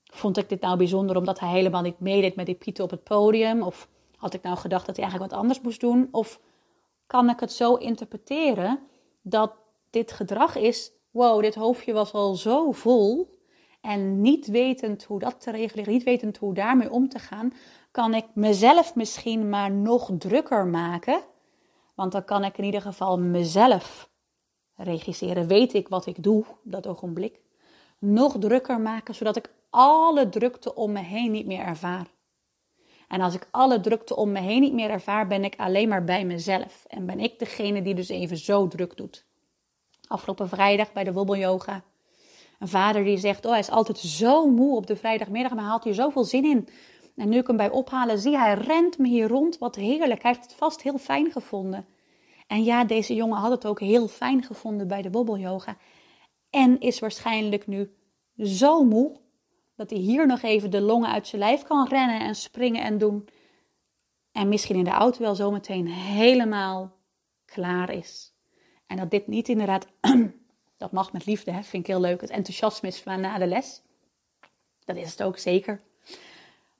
vond 0.04 0.36
ik 0.36 0.48
dit 0.48 0.60
nou 0.60 0.76
bijzonder 0.76 1.16
omdat 1.16 1.40
hij 1.40 1.50
helemaal 1.50 1.82
niet 1.82 2.00
meedeed 2.00 2.36
met 2.36 2.46
die 2.46 2.54
pieten 2.54 2.84
op 2.84 2.90
het 2.90 3.04
podium? 3.04 3.62
Of 3.62 3.88
had 4.16 4.34
ik 4.34 4.42
nou 4.42 4.56
gedacht 4.56 4.86
dat 4.86 4.96
hij 4.96 5.04
eigenlijk 5.04 5.32
wat 5.32 5.42
anders 5.42 5.60
moest 5.60 5.80
doen? 5.80 6.08
Of 6.10 6.40
kan 7.06 7.30
ik 7.30 7.40
het 7.40 7.52
zo 7.52 7.74
interpreteren 7.74 8.80
dat 9.22 9.52
dit 9.90 10.12
gedrag 10.12 10.56
is, 10.56 10.92
wow, 11.10 11.42
dit 11.42 11.54
hoofdje 11.54 11.92
was 11.92 12.12
al 12.12 12.34
zo 12.34 12.72
vol 12.72 13.33
en 13.84 14.20
niet 14.20 14.46
wetend 14.46 15.04
hoe 15.04 15.18
dat 15.18 15.40
te 15.40 15.50
regelen, 15.50 15.88
niet 15.88 16.02
wetend 16.02 16.36
hoe 16.36 16.54
daarmee 16.54 16.90
om 16.90 17.08
te 17.08 17.18
gaan, 17.18 17.52
kan 17.90 18.14
ik 18.14 18.24
mezelf 18.34 18.94
misschien 18.94 19.48
maar 19.48 19.70
nog 19.70 20.10
drukker 20.18 20.66
maken. 20.66 21.20
Want 21.94 22.12
dan 22.12 22.24
kan 22.24 22.44
ik 22.44 22.58
in 22.58 22.64
ieder 22.64 22.80
geval 22.80 23.18
mezelf 23.18 24.10
regisseren. 24.76 25.46
Weet 25.46 25.74
ik 25.74 25.88
wat 25.88 26.06
ik 26.06 26.22
doe 26.22 26.44
dat 26.62 26.86
ogenblik. 26.86 27.40
Nog 27.98 28.36
drukker 28.38 28.80
maken, 28.80 29.14
zodat 29.14 29.36
ik 29.36 29.50
alle 29.70 30.28
drukte 30.28 30.74
om 30.74 30.92
me 30.92 31.00
heen 31.00 31.30
niet 31.30 31.46
meer 31.46 31.64
ervaar. 31.64 32.06
En 33.08 33.20
als 33.20 33.34
ik 33.34 33.48
alle 33.50 33.80
drukte 33.80 34.16
om 34.16 34.32
me 34.32 34.40
heen 34.40 34.60
niet 34.60 34.72
meer 34.72 34.90
ervaar, 34.90 35.26
ben 35.26 35.44
ik 35.44 35.56
alleen 35.56 35.88
maar 35.88 36.04
bij 36.04 36.24
mezelf. 36.24 36.84
En 36.88 37.06
ben 37.06 37.20
ik 37.20 37.38
degene 37.38 37.82
die 37.82 37.94
dus 37.94 38.08
even 38.08 38.36
zo 38.36 38.68
druk 38.68 38.96
doet. 38.96 39.24
Afgelopen 40.06 40.48
vrijdag 40.48 40.92
bij 40.92 41.04
de 41.04 41.12
wobbelyoga 41.12 41.82
vader 42.68 43.04
die 43.04 43.18
zegt, 43.18 43.44
oh 43.44 43.50
hij 43.50 43.60
is 43.60 43.70
altijd 43.70 43.98
zo 43.98 44.50
moe 44.50 44.76
op 44.76 44.86
de 44.86 44.96
vrijdagmiddag, 44.96 45.54
maar 45.54 45.64
haalt 45.64 45.84
hier 45.84 45.94
zoveel 45.94 46.24
zin 46.24 46.44
in. 46.44 46.68
En 47.16 47.28
nu 47.28 47.38
ik 47.38 47.46
hem 47.46 47.56
bij 47.56 47.70
ophalen 47.70 48.18
zie, 48.18 48.38
hij 48.38 48.54
rent 48.54 48.98
me 48.98 49.08
hier 49.08 49.28
rond. 49.28 49.58
Wat 49.58 49.76
heerlijk. 49.76 50.22
Hij 50.22 50.30
heeft 50.30 50.44
het 50.44 50.54
vast 50.54 50.82
heel 50.82 50.98
fijn 50.98 51.32
gevonden. 51.32 51.86
En 52.46 52.64
ja, 52.64 52.84
deze 52.84 53.14
jongen 53.14 53.38
had 53.38 53.50
het 53.50 53.66
ook 53.66 53.80
heel 53.80 54.08
fijn 54.08 54.42
gevonden 54.42 54.88
bij 54.88 55.02
de 55.02 55.10
bobbelyoga. 55.10 55.76
En 56.50 56.80
is 56.80 56.98
waarschijnlijk 56.98 57.66
nu 57.66 57.94
zo 58.36 58.84
moe 58.84 59.16
dat 59.76 59.90
hij 59.90 59.98
hier 59.98 60.26
nog 60.26 60.42
even 60.42 60.70
de 60.70 60.80
longen 60.80 61.10
uit 61.10 61.26
zijn 61.26 61.40
lijf 61.42 61.62
kan 61.62 61.88
rennen 61.88 62.20
en 62.20 62.34
springen 62.34 62.82
en 62.82 62.98
doen. 62.98 63.28
En 64.32 64.48
misschien 64.48 64.76
in 64.76 64.84
de 64.84 64.90
auto 64.90 65.20
wel 65.20 65.34
zometeen 65.34 65.86
helemaal 65.86 66.96
klaar 67.44 67.90
is. 67.90 68.34
En 68.86 68.96
dat 68.96 69.10
dit 69.10 69.26
niet 69.26 69.48
inderdaad, 69.48 69.86
dat 70.76 70.92
mag 70.92 71.12
met 71.12 71.26
liefde, 71.26 71.50
hè, 71.50 71.62
vind 71.62 71.82
ik 71.82 71.92
heel 71.92 72.00
leuk, 72.00 72.20
het 72.20 72.30
enthousiasme 72.30 72.88
is 72.88 73.02
van 73.02 73.20
na 73.20 73.38
de 73.38 73.46
les. 73.46 73.82
Dat 74.84 74.96
is 74.96 75.10
het 75.10 75.22
ook 75.22 75.38
zeker. 75.38 75.82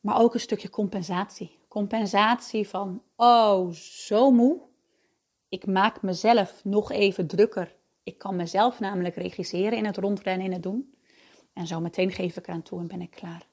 Maar 0.01 0.21
ook 0.21 0.35
een 0.35 0.41
stukje 0.41 0.71
compensatie. 0.71 1.59
Compensatie 1.69 2.69
van, 2.69 3.03
oh, 3.17 3.71
zo 3.73 4.31
moe. 4.31 4.61
Ik 5.49 5.67
maak 5.67 6.03
mezelf 6.03 6.65
nog 6.65 6.93
even 6.93 7.27
drukker. 7.27 7.75
Ik 8.03 8.19
kan 8.19 8.37
mezelf 8.37 8.81
namelijk 8.81 9.17
regisseren 9.17 9.79
in 9.79 9.85
het 9.85 9.97
rondrennen, 9.97 10.47
in 10.47 10.53
het 10.53 10.63
doen. 10.63 10.95
En 11.53 11.67
zo 11.67 11.81
meteen 11.81 12.11
geef 12.11 12.37
ik 12.37 12.49
eraan 12.49 12.63
toe 12.63 12.81
en 12.81 12.87
ben 12.87 13.01
ik 13.01 13.11
klaar. 13.11 13.47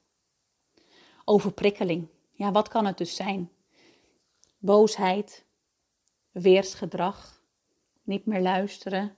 Overprikkeling. 1.26 2.08
Ja, 2.32 2.52
wat 2.52 2.68
kan 2.68 2.86
het 2.86 2.98
dus 2.98 3.16
zijn? 3.16 3.52
Boosheid, 4.58 5.46
weersgedrag, 6.32 7.42
niet 8.04 8.26
meer 8.26 8.42
luisteren, 8.42 9.16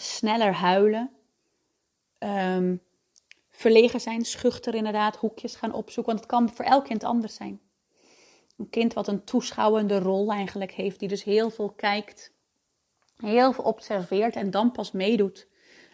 sneller 0.00 0.52
huilen, 0.52 1.10
um, 2.18 2.82
verlegen 3.50 4.00
zijn, 4.00 4.24
schuchter 4.24 4.74
inderdaad, 4.74 5.16
hoekjes 5.16 5.56
gaan 5.56 5.72
opzoeken. 5.72 6.12
Want 6.12 6.24
het 6.24 6.34
kan 6.34 6.54
voor 6.54 6.64
elk 6.64 6.84
kind 6.84 7.04
anders 7.04 7.34
zijn. 7.34 7.60
Een 8.56 8.70
kind 8.70 8.92
wat 8.92 9.08
een 9.08 9.24
toeschouwende 9.24 9.98
rol 9.98 10.32
eigenlijk 10.32 10.72
heeft, 10.72 10.98
die 10.98 11.08
dus 11.08 11.24
heel 11.24 11.50
veel 11.50 11.70
kijkt, 11.70 12.32
heel 13.16 13.52
veel 13.52 13.64
observeert 13.64 14.36
en 14.36 14.50
dan 14.50 14.72
pas 14.72 14.92
meedoet 14.92 15.48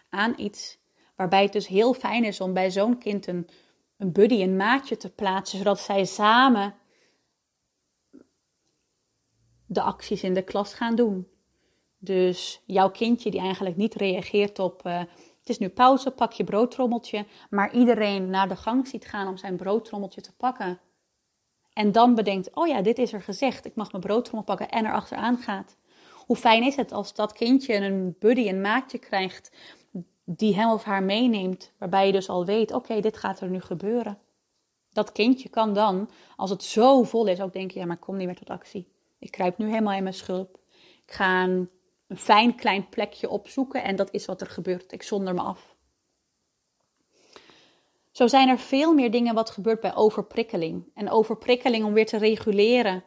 aan 0.08 0.34
iets. 0.36 0.78
Waarbij 1.16 1.42
het 1.42 1.52
dus 1.52 1.66
heel 1.66 1.94
fijn 1.94 2.24
is 2.24 2.40
om 2.40 2.52
bij 2.52 2.70
zo'n 2.70 2.98
kind 2.98 3.26
een, 3.26 3.48
een 3.96 4.12
buddy, 4.12 4.42
een 4.42 4.56
maatje 4.56 4.96
te 4.96 5.10
plaatsen, 5.10 5.58
zodat 5.58 5.80
zij 5.80 6.04
samen 6.04 6.74
de 9.66 9.82
acties 9.82 10.22
in 10.22 10.34
de 10.34 10.42
klas 10.42 10.74
gaan 10.74 10.94
doen. 10.94 11.28
Dus 12.04 12.62
jouw 12.66 12.90
kindje 12.90 13.30
die 13.30 13.40
eigenlijk 13.40 13.76
niet 13.76 13.94
reageert 13.94 14.58
op 14.58 14.86
uh, 14.86 15.00
het 15.44 15.52
is 15.52 15.58
nu 15.58 15.68
pauze, 15.68 16.10
pak 16.10 16.32
je 16.32 16.44
broodtrommeltje, 16.44 17.26
maar 17.50 17.74
iedereen 17.74 18.30
naar 18.30 18.48
de 18.48 18.56
gang 18.56 18.86
ziet 18.86 19.06
gaan 19.06 19.28
om 19.28 19.36
zijn 19.36 19.56
broodtrommeltje 19.56 20.20
te 20.20 20.32
pakken. 20.36 20.80
En 21.72 21.92
dan 21.92 22.14
bedenkt, 22.14 22.54
oh 22.54 22.66
ja, 22.66 22.82
dit 22.82 22.98
is 22.98 23.12
er 23.12 23.22
gezegd, 23.22 23.64
ik 23.64 23.74
mag 23.74 23.90
mijn 23.90 24.02
broodtrommel 24.02 24.44
pakken 24.44 24.70
en 24.70 24.86
erachteraan 24.86 25.38
gaat. 25.38 25.76
Hoe 26.26 26.36
fijn 26.36 26.62
is 26.62 26.76
het 26.76 26.92
als 26.92 27.14
dat 27.14 27.32
kindje 27.32 27.74
een 27.74 28.16
buddy, 28.18 28.48
een 28.48 28.60
maatje 28.60 28.98
krijgt 28.98 29.56
die 30.24 30.54
hem 30.54 30.70
of 30.70 30.84
haar 30.84 31.02
meeneemt, 31.02 31.72
waarbij 31.78 32.06
je 32.06 32.12
dus 32.12 32.28
al 32.28 32.44
weet, 32.44 32.72
oké, 32.72 33.00
dit 33.00 33.16
gaat 33.16 33.40
er 33.40 33.48
nu 33.48 33.60
gebeuren. 33.60 34.18
Dat 34.92 35.12
kindje 35.12 35.48
kan 35.48 35.74
dan, 35.74 36.10
als 36.36 36.50
het 36.50 36.62
zo 36.62 37.02
vol 37.02 37.26
is, 37.26 37.40
ook 37.40 37.52
denken, 37.52 37.80
ja, 37.80 37.86
maar 37.86 37.96
kom 37.96 38.16
niet 38.16 38.26
meer 38.26 38.36
tot 38.36 38.50
actie. 38.50 38.88
Ik 39.18 39.30
kruip 39.30 39.58
nu 39.58 39.68
helemaal 39.68 39.96
in 39.96 40.02
mijn 40.02 40.14
schulp. 40.14 40.58
Ik 41.06 41.12
ga 41.12 41.48
een 42.06 42.16
fijn 42.16 42.54
klein 42.54 42.88
plekje 42.88 43.28
opzoeken 43.28 43.82
en 43.82 43.96
dat 43.96 44.12
is 44.12 44.26
wat 44.26 44.40
er 44.40 44.46
gebeurt. 44.46 44.92
Ik 44.92 45.02
zonder 45.02 45.34
me 45.34 45.40
af. 45.40 45.76
Zo 48.10 48.26
zijn 48.26 48.48
er 48.48 48.58
veel 48.58 48.94
meer 48.94 49.10
dingen 49.10 49.34
wat 49.34 49.50
gebeurt 49.50 49.80
bij 49.80 49.94
overprikkeling. 49.94 50.90
En 50.94 51.10
overprikkeling 51.10 51.84
om 51.84 51.92
weer 51.92 52.06
te 52.06 52.16
reguleren 52.16 53.04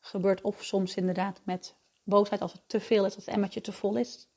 gebeurt 0.00 0.40
of 0.40 0.64
soms 0.64 0.94
inderdaad 0.94 1.40
met 1.44 1.76
boosheid 2.04 2.40
als 2.40 2.52
het 2.52 2.62
te 2.66 2.80
veel 2.80 3.04
is, 3.04 3.14
als 3.14 3.24
het 3.24 3.34
emmertje 3.34 3.60
te 3.60 3.72
vol 3.72 3.96
is. 3.96 4.28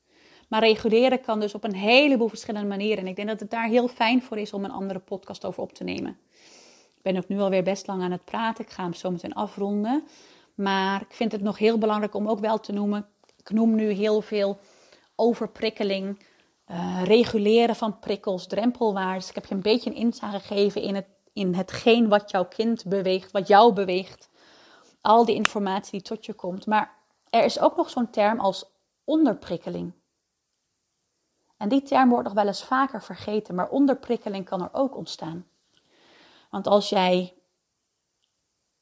Maar 0.49 0.59
reguleren 0.59 1.21
kan 1.21 1.39
dus 1.39 1.55
op 1.55 1.63
een 1.63 1.75
heleboel 1.75 2.27
verschillende 2.27 2.67
manieren. 2.67 2.97
En 2.97 3.07
ik 3.07 3.15
denk 3.15 3.27
dat 3.27 3.39
het 3.39 3.49
daar 3.49 3.67
heel 3.67 3.87
fijn 3.87 4.21
voor 4.21 4.37
is 4.37 4.53
om 4.53 4.63
een 4.63 4.71
andere 4.71 4.99
podcast 4.99 5.45
over 5.45 5.61
op 5.61 5.73
te 5.73 5.83
nemen. 5.83 6.19
Ik 6.95 7.01
ben 7.01 7.17
ook 7.17 7.27
nu 7.27 7.39
alweer 7.39 7.63
best 7.63 7.87
lang 7.87 8.01
aan 8.01 8.11
het 8.11 8.25
praten. 8.25 8.65
Ik 8.65 8.71
ga 8.71 8.83
hem 8.83 8.93
zo 8.93 9.11
meteen 9.11 9.33
afronden. 9.33 10.03
Maar 10.55 11.01
ik 11.01 11.13
vind 11.13 11.31
het 11.31 11.41
nog 11.41 11.57
heel 11.57 11.77
belangrijk 11.77 12.13
om 12.13 12.27
ook 12.27 12.39
wel 12.39 12.59
te 12.59 12.71
noemen. 12.71 13.09
Ik 13.41 13.49
noem 13.49 13.75
nu 13.75 13.91
heel 13.91 14.21
veel 14.21 14.59
overprikkeling, 15.15 16.25
uh, 16.67 17.03
reguleren 17.03 17.75
van 17.75 17.99
prikkels, 17.99 18.47
drempelwaardes. 18.47 19.29
Ik 19.29 19.35
heb 19.35 19.45
je 19.45 19.55
een 19.55 19.61
beetje 19.61 19.89
een 19.89 19.95
inzage 19.95 20.39
gegeven 20.39 20.81
in, 20.81 20.95
het, 20.95 21.07
in 21.33 21.53
hetgeen 21.53 22.07
wat 22.07 22.31
jouw 22.31 22.45
kind 22.45 22.85
beweegt, 22.85 23.31
wat 23.31 23.47
jou 23.47 23.73
beweegt. 23.73 24.29
Al 25.01 25.25
die 25.25 25.35
informatie 25.35 25.91
die 25.91 26.01
tot 26.01 26.25
je 26.25 26.33
komt. 26.33 26.65
Maar 26.65 26.95
er 27.29 27.43
is 27.43 27.59
ook 27.59 27.75
nog 27.75 27.89
zo'n 27.89 28.09
term 28.09 28.39
als 28.39 28.65
onderprikkeling. 29.03 29.93
En 31.57 31.69
die 31.69 31.81
term 31.81 32.09
wordt 32.09 32.23
nog 32.23 32.33
wel 32.33 32.47
eens 32.47 32.63
vaker 32.63 33.03
vergeten, 33.03 33.55
maar 33.55 33.69
onderprikkeling 33.69 34.45
kan 34.45 34.61
er 34.61 34.69
ook 34.71 34.95
ontstaan. 34.97 35.47
Want 36.49 36.67
als 36.67 36.89
jij 36.89 37.33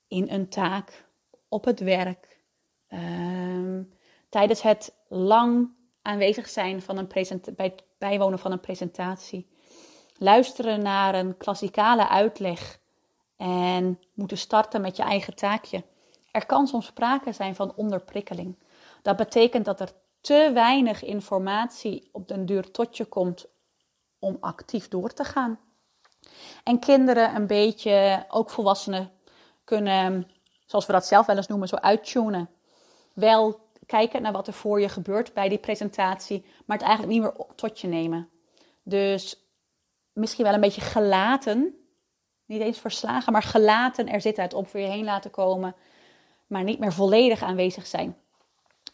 in 0.08 0.30
een 0.30 0.50
taak, 0.50 1.08
op 1.48 1.66
het 1.66 1.80
werk, 1.80 2.40
ehm, 2.88 3.84
tijdens 4.30 4.62
het 4.62 4.96
lang 5.08 5.70
aanwezig 6.02 6.50
zijn 6.50 6.82
van 6.82 6.98
een 6.98 7.08
bij 7.56 7.66
het 7.66 7.84
bijwonen 7.98 8.40
van 8.40 8.52
een 8.52 8.60
presentatie, 8.60 9.50
luisteren 10.18 10.82
naar 10.82 11.16
een 11.16 11.38
klassikale 11.38 12.08
uitleg 12.08 12.80
en 13.38 14.00
moeten 14.14 14.38
starten 14.38 14.82
met 14.82 14.96
je 14.96 15.04
eigen 15.04 15.36
taakje. 15.36 15.84
Er 16.32 16.46
kan 16.46 16.68
soms 16.68 16.86
sprake 16.86 17.32
zijn 17.32 17.56
van 17.56 17.76
onderprikkeling. 17.76 18.58
Dat 19.02 19.18
betekent 19.18 19.66
dat 19.66 19.80
er 19.80 19.92
te 20.22 20.52
weinig 20.54 21.04
informatie 21.04 22.10
op 22.12 22.28
den 22.28 22.46
duur 22.46 22.72
tot 22.72 22.98
je 22.98 23.06
komt 23.06 23.46
om 24.20 24.38
actief 24.40 24.88
door 24.88 25.14
te 25.14 25.24
gaan. 25.24 25.60
En 26.64 26.80
kinderen 26.80 27.36
een 27.36 27.48
beetje, 27.48 28.26
ook 28.28 28.50
volwassenen, 28.50 29.12
kunnen, 29.64 30.32
zoals 30.66 30.86
we 30.86 30.92
dat 30.92 31.06
zelf 31.06 31.26
wel 31.26 31.36
eens 31.36 31.48
noemen, 31.48 31.68
zo 31.68 31.76
uittunen. 31.76 32.50
Wel 33.14 33.69
kijken 33.90 34.22
naar 34.22 34.32
wat 34.32 34.48
er 34.48 34.54
voor 34.54 34.82
je 34.82 34.90
gebeurt 34.90 35.34
bij 35.34 35.50
die 35.50 35.58
presentatie, 35.58 36.46
maar 36.66 36.78
het 36.78 36.86
eigenlijk 36.86 37.16
niet 37.18 37.22
meer 37.22 37.46
tot 37.56 37.80
je 37.80 37.88
nemen. 37.88 38.30
Dus 38.84 39.50
misschien 40.14 40.44
wel 40.44 40.54
een 40.54 40.60
beetje 40.62 40.82
gelaten, 40.82 41.76
niet 42.46 42.62
eens 42.62 42.80
verslagen, 42.80 43.34
maar 43.34 43.44
gelaten 43.44 44.08
er 44.08 44.22
zitten 44.22 44.44
het 44.44 44.54
op 44.54 44.68
voor 44.68 44.80
je 44.80 44.88
heen 44.88 45.04
laten 45.04 45.32
komen, 45.32 45.76
maar 46.48 46.64
niet 46.64 46.80
meer 46.80 46.94
volledig 46.94 47.42
aanwezig 47.42 47.88
zijn. 47.88 48.18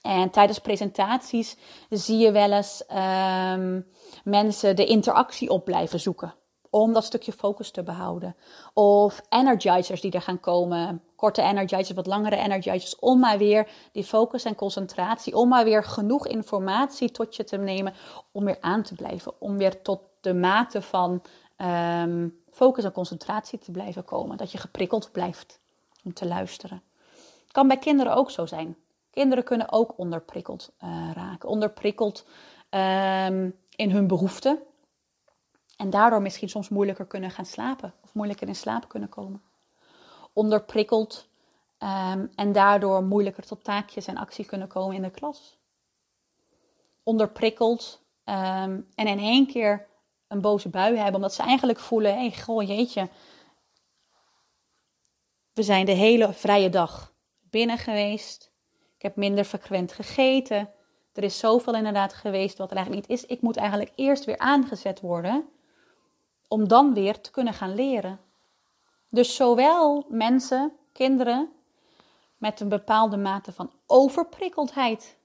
En 0.02 0.30
tijdens 0.30 0.60
presentaties 0.60 1.58
zie 1.90 2.18
je 2.18 2.32
wel 2.32 2.52
eens 2.52 2.84
um, 2.92 3.88
mensen 4.24 4.76
de 4.76 4.86
interactie 4.86 5.50
op 5.50 5.66
blijven 5.66 6.00
zoeken. 6.00 6.34
Om 6.76 6.94
dat 6.94 7.04
stukje 7.04 7.32
focus 7.32 7.72
te 7.72 7.84
behouden. 7.84 8.36
Of 8.74 9.22
energizers 9.30 10.02
die 10.02 10.12
er 10.12 10.22
gaan 10.22 10.40
komen. 10.40 11.02
Korte 11.16 11.42
energizers, 11.42 11.96
wat 11.96 12.08
langere 12.08 12.36
energizers. 12.36 13.00
Om 13.00 13.20
maar 13.20 13.38
weer 13.38 13.68
die 13.92 14.04
focus 14.04 14.44
en 14.44 14.56
concentratie. 14.56 15.36
Om 15.36 15.50
maar 15.50 15.64
weer 15.64 15.84
genoeg 15.84 16.28
informatie 16.28 17.12
tot 17.12 17.36
je 17.36 17.44
te 17.44 17.58
nemen. 17.58 17.94
Om 18.32 18.46
weer 18.46 18.58
aan 18.62 18.84
te 18.84 18.96
blijven. 18.96 19.34
Om 19.42 19.58
weer 19.58 19.82
tot 19.82 20.00
de 20.22 20.34
mate 20.34 20.82
van 20.82 21.22
um, 21.58 22.42
focus 22.52 22.84
en 22.84 22.92
concentratie 22.92 23.60
te 23.60 23.72
blijven 23.72 24.04
komen. 24.06 24.38
Dat 24.38 24.52
je 24.52 24.58
geprikkeld 24.58 25.12
blijft 25.12 25.60
om 26.04 26.14
te 26.14 26.28
luisteren. 26.28 26.82
Kan 27.52 27.68
bij 27.68 27.78
kinderen 27.78 28.16
ook 28.16 28.32
zo 28.32 28.46
zijn. 28.46 28.78
Kinderen 29.12 29.44
kunnen 29.44 29.72
ook 29.72 29.94
onderprikkeld 29.98 30.72
uh, 30.84 31.12
raken. 31.14 31.50
Onderprikkeld 31.50 32.26
um, 32.70 33.56
in 33.76 33.92
hun 33.92 34.08
behoeften. 34.08 34.60
En 35.76 35.90
daardoor 35.90 36.22
misschien 36.22 36.50
soms 36.50 36.70
moeilijker 36.70 37.06
kunnen 37.06 37.32
gaan 37.32 37.46
slapen. 37.46 37.94
Of 38.04 38.14
moeilijker 38.14 38.48
in 38.48 38.56
slaap 38.56 38.90
kunnen 38.90 39.10
komen. 39.10 39.42
Onderprikkeld 40.34 41.28
um, 41.80 42.32
en 42.36 42.52
daardoor 42.52 43.04
moeilijker 43.04 43.46
tot 43.46 43.64
taakjes 43.64 44.08
en 44.08 44.18
actie 44.18 44.46
kunnen 44.46 44.68
komen 44.68 44.96
in 44.96 45.02
de 45.02 45.12
klas. 45.12 45.58
Onderprikkeld 47.04 48.02
um, 48.26 48.88
en 48.96 49.08
in 49.08 49.20
één 49.20 49.48
keer 49.48 49.88
een 50.28 50.42
boze 50.42 50.70
bui 50.70 50.96
hebben. 50.96 51.16
Omdat 51.16 51.34
ze 51.34 51.44
eigenlijk 51.44 51.80
voelen, 51.80 52.14
hé, 52.14 52.20
hey, 52.20 52.32
goh 52.32 52.68
jeetje. 52.68 53.10
We 55.54 55.64
zijn 55.64 55.86
de 55.86 55.92
hele 55.92 56.34
vrije 56.34 56.70
dag 56.70 57.14
binnen 57.42 57.78
geweest 57.78 58.54
heb 59.06 59.16
minder 59.16 59.44
frequent 59.44 59.92
gegeten. 59.92 60.70
Er 61.14 61.24
is 61.24 61.40
zoveel 61.40 61.76
inderdaad 61.76 62.14
geweest 62.14 62.58
wat 62.58 62.70
er 62.72 62.76
eigenlijk 62.76 63.08
niet 63.08 63.20
is. 63.20 63.26
Ik 63.26 63.42
moet 63.42 63.58
eigenlijk 63.58 63.92
eerst 63.96 64.26
weer 64.26 64.38
aangezet 64.38 65.00
worden 65.00 65.50
om 66.48 66.68
dan 66.68 66.94
weer 66.94 67.22
te 67.22 67.32
kunnen 67.32 67.54
gaan 67.54 67.76
leren. 67.76 68.20
Dus 69.10 69.36
zowel 69.36 70.06
mensen, 70.10 70.74
kinderen 70.92 71.50
met 72.38 72.60
een 72.60 72.70
bepaalde 72.70 73.18
mate 73.18 73.52
van 73.52 73.72
overprikkeldheid 73.86 75.18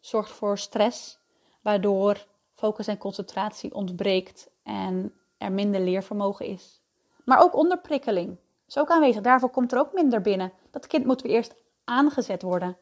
zorgt 0.00 0.30
voor 0.30 0.58
stress, 0.58 1.18
waardoor 1.60 2.26
focus 2.54 2.86
en 2.86 2.98
concentratie 2.98 3.74
ontbreekt 3.74 4.50
en 4.62 5.14
er 5.38 5.52
minder 5.52 5.80
leervermogen 5.80 6.46
is. 6.46 6.80
Maar 7.24 7.42
ook 7.42 7.54
onderprikkeling 7.54 8.36
is 8.68 8.78
ook 8.78 8.90
aanwezig. 8.90 9.22
Daarvoor 9.22 9.50
komt 9.50 9.72
er 9.72 9.78
ook 9.78 9.92
minder 9.92 10.20
binnen. 10.20 10.52
Dat 10.70 10.86
kind 10.86 11.04
moet 11.04 11.22
weer 11.22 11.32
eerst 11.32 11.54
aangezet 11.84 12.42
worden. 12.42 12.76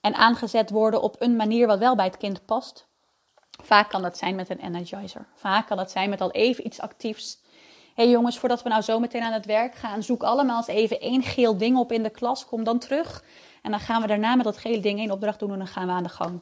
En 0.00 0.14
aangezet 0.14 0.70
worden 0.70 1.02
op 1.02 1.16
een 1.18 1.36
manier 1.36 1.66
wat 1.66 1.78
wel 1.78 1.96
bij 1.96 2.04
het 2.04 2.16
kind 2.16 2.44
past. 2.44 2.88
Vaak 3.62 3.88
kan 3.88 4.02
dat 4.02 4.18
zijn 4.18 4.34
met 4.34 4.50
een 4.50 4.58
energizer. 4.58 5.26
Vaak 5.34 5.66
kan 5.66 5.76
dat 5.76 5.90
zijn 5.90 6.10
met 6.10 6.20
al 6.20 6.30
even 6.30 6.66
iets 6.66 6.80
actiefs. 6.80 7.38
Hé 7.94 8.02
hey 8.02 8.12
jongens, 8.12 8.38
voordat 8.38 8.62
we 8.62 8.68
nou 8.68 8.82
zo 8.82 8.98
meteen 9.00 9.22
aan 9.22 9.32
het 9.32 9.46
werk 9.46 9.74
gaan, 9.74 10.02
zoek 10.02 10.22
allemaal 10.22 10.56
eens 10.56 10.66
even 10.66 11.00
één 11.00 11.22
geel 11.22 11.56
ding 11.56 11.76
op 11.78 11.92
in 11.92 12.02
de 12.02 12.10
klas. 12.10 12.46
Kom 12.46 12.64
dan 12.64 12.78
terug. 12.78 13.24
En 13.62 13.70
dan 13.70 13.80
gaan 13.80 14.00
we 14.00 14.06
daarna 14.06 14.34
met 14.34 14.44
dat 14.44 14.58
gele 14.58 14.80
ding 14.80 14.98
één 14.98 15.10
opdracht 15.10 15.38
doen 15.38 15.52
en 15.52 15.58
dan 15.58 15.66
gaan 15.66 15.86
we 15.86 15.92
aan 15.92 16.02
de 16.02 16.08
gang. 16.08 16.40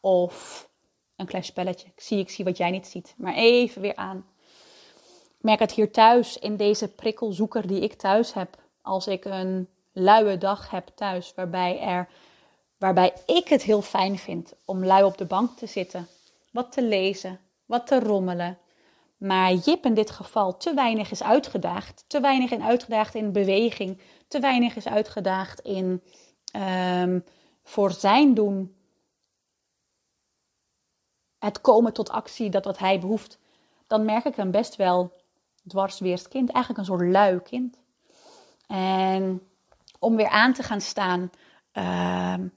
Of 0.00 0.68
een 1.16 1.26
klein 1.26 1.44
spelletje. 1.44 1.88
Ik 1.88 2.00
zie, 2.00 2.18
ik 2.18 2.30
zie 2.30 2.44
wat 2.44 2.56
jij 2.56 2.70
niet 2.70 2.86
ziet. 2.86 3.14
Maar 3.16 3.34
even 3.34 3.82
weer 3.82 3.96
aan. 3.96 4.26
Ik 5.38 5.42
merk 5.42 5.58
het 5.58 5.72
hier 5.72 5.92
thuis 5.92 6.38
in 6.38 6.56
deze 6.56 6.88
prikkelzoeker 6.88 7.66
die 7.66 7.80
ik 7.80 7.94
thuis 7.94 8.32
heb. 8.32 8.58
Als 8.82 9.06
ik 9.06 9.24
een 9.24 9.68
luie 9.92 10.38
dag 10.38 10.70
heb 10.70 10.88
thuis, 10.94 11.32
waarbij, 11.34 11.80
er, 11.80 12.08
waarbij 12.78 13.14
ik 13.26 13.48
het 13.48 13.62
heel 13.62 13.82
fijn 13.82 14.18
vind 14.18 14.52
om 14.64 14.84
lui 14.84 15.04
op 15.04 15.18
de 15.18 15.24
bank 15.24 15.56
te 15.56 15.66
zitten. 15.66 16.08
Wat 16.52 16.72
te 16.72 16.82
lezen, 16.82 17.40
wat 17.66 17.86
te 17.86 18.00
rommelen. 18.00 18.58
Maar 19.16 19.52
Jip 19.54 19.84
in 19.84 19.94
dit 19.94 20.10
geval 20.10 20.56
te 20.56 20.74
weinig 20.74 21.10
is 21.10 21.22
uitgedaagd. 21.22 22.04
Te 22.06 22.20
weinig 22.20 22.50
in 22.50 22.62
uitgedaagd 22.62 23.14
in 23.14 23.32
beweging. 23.32 24.00
Te 24.28 24.40
weinig 24.40 24.76
is 24.76 24.88
uitgedaagd 24.88 25.60
in 25.60 26.02
um, 26.56 27.24
voor 27.62 27.92
zijn 27.92 28.34
doen 28.34 28.76
het 31.38 31.60
komen 31.60 31.92
tot 31.92 32.10
actie, 32.10 32.50
dat 32.50 32.64
wat 32.64 32.78
hij 32.78 33.00
behoeft, 33.00 33.38
dan 33.86 34.04
merk 34.04 34.24
ik 34.24 34.36
hem 34.36 34.50
best 34.50 34.76
wel 34.76 35.12
dwarsweerst 35.66 36.28
kind. 36.28 36.50
Eigenlijk 36.50 36.78
een 36.78 36.96
soort 36.96 37.10
lui 37.10 37.40
kind. 37.40 37.78
En 38.66 39.42
om 39.98 40.16
weer 40.16 40.28
aan 40.28 40.52
te 40.52 40.62
gaan 40.62 40.80
staan, 40.80 41.30
ehm, 41.72 42.48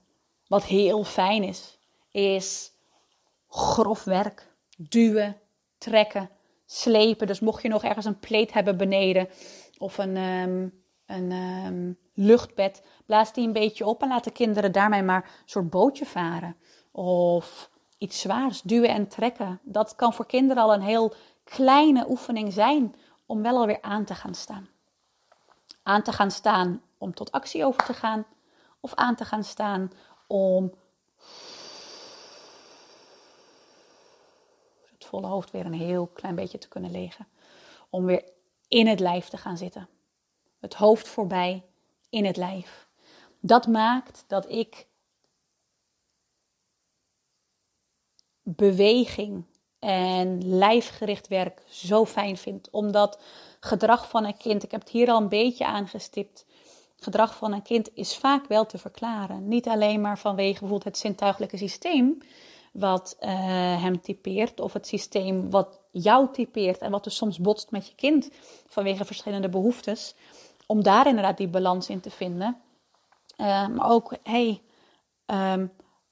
wat 0.50 0.64
heel 0.64 1.04
fijn 1.04 1.44
is, 1.44 1.78
is 2.12 2.72
grof 3.50 4.04
werk. 4.04 4.48
Duwen, 4.78 5.38
trekken, 5.78 6.30
slepen. 6.66 7.28
Dus 7.28 7.40
mocht 7.40 7.62
je 7.62 7.70
nog 7.70 7.84
ergens 7.84 8.06
een 8.06 8.20
pleet 8.20 8.54
hebben 8.54 8.78
beneden 8.78 9.30
of 9.78 9.98
een, 9.98 10.18
um, 10.18 10.84
een 11.06 11.32
um, 11.32 11.98
luchtbed, 12.14 12.84
blaas 13.06 13.34
die 13.34 13.48
een 13.48 13.54
beetje 13.54 13.86
op 13.86 14.02
en 14.02 14.08
laat 14.08 14.24
de 14.24 14.32
kinderen 14.32 14.72
daarmee 14.72 15.04
maar 15.04 15.24
een 15.24 15.50
soort 15.50 15.70
bootje 15.70 16.06
varen. 16.06 16.56
Of 16.92 17.70
iets 17.98 18.20
zwaars, 18.20 18.62
duwen 18.62 18.90
en 18.90 19.08
trekken. 19.08 19.60
Dat 19.64 19.96
kan 19.96 20.14
voor 20.14 20.26
kinderen 20.26 20.64
al 20.64 20.74
een 20.74 20.82
heel 20.82 21.14
kleine 21.44 22.10
oefening 22.10 22.54
zijn 22.54 22.96
om 23.26 23.42
wel 23.42 23.58
alweer 23.58 23.82
aan 23.82 24.06
te 24.06 24.16
gaan 24.16 24.36
staan. 24.36 24.70
Aan 25.84 26.02
te 26.02 26.12
gaan 26.12 26.32
staan 26.32 26.82
om 26.98 27.14
tot 27.14 27.32
actie 27.32 27.66
over 27.66 27.86
te 27.86 27.94
gaan, 27.94 28.26
of 28.80 28.94
aan 28.94 29.16
te 29.16 29.26
gaan 29.26 29.44
staan 29.44 29.92
om 30.30 30.74
het 34.92 35.06
volle 35.06 35.28
hoofd 35.28 35.52
weer 35.52 35.66
een 35.66 35.74
heel 35.74 36.08
klein 36.08 36.36
beetje 36.36 36.58
te 36.58 36.68
kunnen 36.68 36.92
legen. 36.92 37.28
Om 37.90 38.06
weer 38.06 38.24
in 38.68 38.88
het 38.88 39.00
lijf 39.00 39.28
te 39.28 39.38
gaan 39.38 39.58
zitten. 39.58 39.90
Het 40.60 40.74
hoofd 40.74 41.08
voorbij, 41.08 41.64
in 42.10 42.26
het 42.26 42.38
lijf. 42.38 42.88
Dat 43.40 43.68
maakt 43.68 44.24
dat 44.28 44.50
ik 44.50 44.88
beweging 48.42 49.46
en 49.80 50.58
lijfgericht 50.58 51.28
werk 51.28 51.62
zo 51.68 52.06
fijn 52.06 52.38
vind. 52.38 52.70
Omdat 52.70 53.22
gedrag 53.60 54.10
van 54.10 54.26
een 54.26 54.38
kind, 54.38 54.64
ik 54.64 54.72
heb 54.72 54.80
het 54.80 54.90
hier 54.90 55.10
al 55.10 55.22
een 55.22 55.30
beetje 55.30 55.66
aangestipt. 55.66 56.46
Gedrag 57.00 57.36
van 57.36 57.54
een 57.54 57.62
kind 57.62 57.90
is 57.94 58.18
vaak 58.18 58.48
wel 58.48 58.66
te 58.66 58.78
verklaren. 58.78 59.48
Niet 59.48 59.68
alleen 59.68 60.02
maar 60.02 60.20
vanwege 60.20 60.52
bijvoorbeeld 60.52 60.84
het 60.84 60.98
zintuigelijke 60.98 61.58
systeem 61.58 62.18
wat 62.74 63.18
uh, 63.20 63.30
hem 63.82 64.02
typeert, 64.02 64.60
of 64.60 64.74
het 64.74 64.88
systeem 64.88 65.50
wat 65.50 65.80
jou 65.92 66.32
typeert 66.32 66.82
en 66.82 66.92
wat 66.92 67.04
dus 67.04 67.16
soms 67.16 67.40
botst 67.40 67.72
met 67.72 67.88
je 67.88 67.96
kind 67.96 68.30
vanwege 68.68 69.06
verschillende 69.06 69.50
behoeftes. 69.50 70.16
Om 70.66 70.84
daar 70.84 71.08
inderdaad 71.08 71.38
die 71.38 71.48
balans 71.48 71.90
in 71.90 72.00
te 72.00 72.12
vinden. 72.12 72.58
Uh, 73.38 73.68
maar 73.68 73.90
ook, 73.90 74.16
hey, 74.24 74.62
um, 75.26 75.72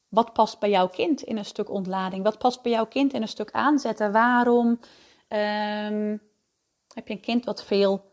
wat 0.10 0.34
past 0.34 0.60
bij 0.60 0.70
jouw 0.70 0.88
kind 0.88 1.22
in 1.22 1.38
een 1.38 1.46
stuk 1.46 1.70
ontlading? 1.70 2.24
Wat 2.24 2.38
past 2.38 2.62
bij 2.62 2.72
jouw 2.72 2.86
kind 2.86 3.14
in 3.14 3.22
een 3.22 3.28
stuk 3.28 3.52
aanzetten? 3.52 4.12
Waarom 4.12 4.68
um, 4.68 6.22
heb 6.94 7.08
je 7.08 7.14
een 7.14 7.20
kind 7.20 7.46
wat 7.46 7.64
veel, 7.64 8.07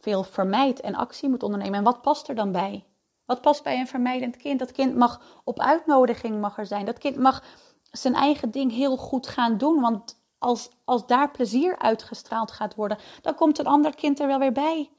veel 0.00 0.22
vermijdt 0.22 0.80
en 0.80 0.94
actie 0.94 1.28
moet 1.28 1.42
ondernemen? 1.42 1.78
En 1.78 1.84
wat 1.84 2.02
past 2.02 2.28
er 2.28 2.34
dan 2.34 2.52
bij? 2.52 2.84
Wat 3.24 3.40
past 3.40 3.62
bij 3.62 3.78
een 3.78 3.86
vermijdend 3.86 4.36
kind? 4.36 4.58
Dat 4.58 4.72
kind 4.72 4.96
mag 4.96 5.40
op 5.44 5.60
uitnodiging 5.60 6.40
mag 6.40 6.58
er 6.58 6.66
zijn. 6.66 6.86
Dat 6.86 6.98
kind 6.98 7.16
mag 7.16 7.42
zijn 7.90 8.14
eigen 8.14 8.50
ding 8.50 8.72
heel 8.72 8.96
goed 8.96 9.26
gaan 9.26 9.58
doen. 9.58 9.80
Want 9.80 10.20
als, 10.38 10.70
als 10.84 11.06
daar 11.06 11.30
plezier 11.30 11.78
uitgestraald 11.78 12.50
gaat 12.50 12.74
worden, 12.74 12.98
dan 13.22 13.34
komt 13.34 13.58
een 13.58 13.66
ander 13.66 13.94
kind 13.94 14.20
er 14.20 14.26
wel 14.26 14.38
weer 14.38 14.52
bij. 14.52 14.90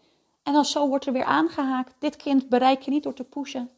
En 0.43 0.53
dan 0.53 0.65
zo 0.65 0.88
wordt 0.88 1.05
er 1.05 1.13
weer 1.13 1.23
aangehaakt. 1.23 1.95
Dit 1.99 2.15
kind 2.15 2.49
bereik 2.49 2.81
je 2.81 2.91
niet 2.91 3.03
door 3.03 3.13
te 3.13 3.23
pushen. 3.23 3.69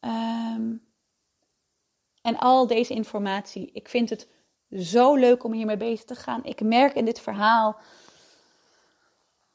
Um, 0.00 0.88
en 2.22 2.38
al 2.38 2.66
deze 2.66 2.94
informatie. 2.94 3.70
Ik 3.72 3.88
vind 3.88 4.10
het 4.10 4.28
zo 4.70 5.14
leuk 5.14 5.44
om 5.44 5.52
hiermee 5.52 5.76
bezig 5.76 6.04
te 6.04 6.14
gaan. 6.14 6.44
Ik 6.44 6.60
merk 6.60 6.94
in 6.94 7.04
dit 7.04 7.20
verhaal 7.20 7.76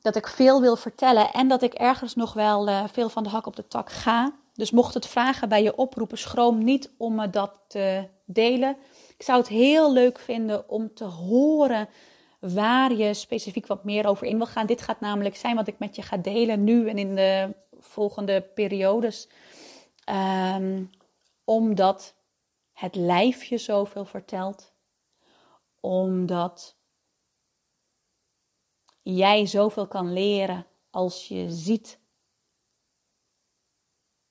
dat 0.06 0.16
ik 0.16 0.28
veel 0.28 0.62
wil 0.62 0.76
vertellen 0.76 1.32
en 1.32 1.48
dat 1.48 1.62
ik 1.62 1.74
ergens 1.74 2.16
nog 2.16 2.34
wel 2.34 2.70
uh, 2.70 2.84
veel 2.92 3.10
van 3.10 3.24
de 3.24 3.30
hak 3.30 3.46
op 3.46 3.56
de 3.56 3.68
tak 3.68 3.90
ga. 3.90 4.34
Dus 4.54 4.72
mocht 4.72 4.94
het 4.94 5.08
vragen 5.08 5.50
bij 5.50 5.64
je 5.64 5.76
oproepen, 5.76 6.18
schroom 6.18 6.64
niet 6.64 6.92
om 6.98 7.16
me 7.16 7.30
dat 7.30 7.52
te 7.68 8.08
delen. 8.26 8.78
Ik 9.18 9.24
zou 9.24 9.38
het 9.40 9.48
heel 9.48 9.94
leuk 9.94 10.20
vinden 10.20 10.70
om 10.70 10.94
te 10.94 11.04
horen 11.04 11.90
waar 12.40 12.94
je 12.94 13.14
specifiek 13.14 13.68
wat 13.68 13.84
meer 13.84 14.08
over 14.08 14.28
in 14.28 14.38
wil 14.38 14.46
gaan. 14.46 14.66
Dit 14.66 14.82
gaat 14.82 15.00
namelijk 15.00 15.36
zijn 15.36 15.56
wat 15.56 15.68
ik 15.68 15.80
met 15.80 15.96
je 15.96 16.02
ga 16.02 16.18
delen 16.18 16.64
nu 16.64 16.90
en 16.90 16.98
in 16.98 17.16
de 17.16 17.56
volgende 17.80 18.42
periodes. 18.42 19.30
Um, 20.56 20.90
omdat 21.44 22.16
het 22.74 22.96
lijfje 22.96 23.58
zoveel 23.58 24.06
vertelt, 24.06 24.74
omdat 25.80 26.76
jij 29.14 29.46
zoveel 29.46 29.88
kan 29.88 30.14
leren 30.14 30.68
als 30.90 31.28
je 31.28 31.52
ziet 31.52 32.00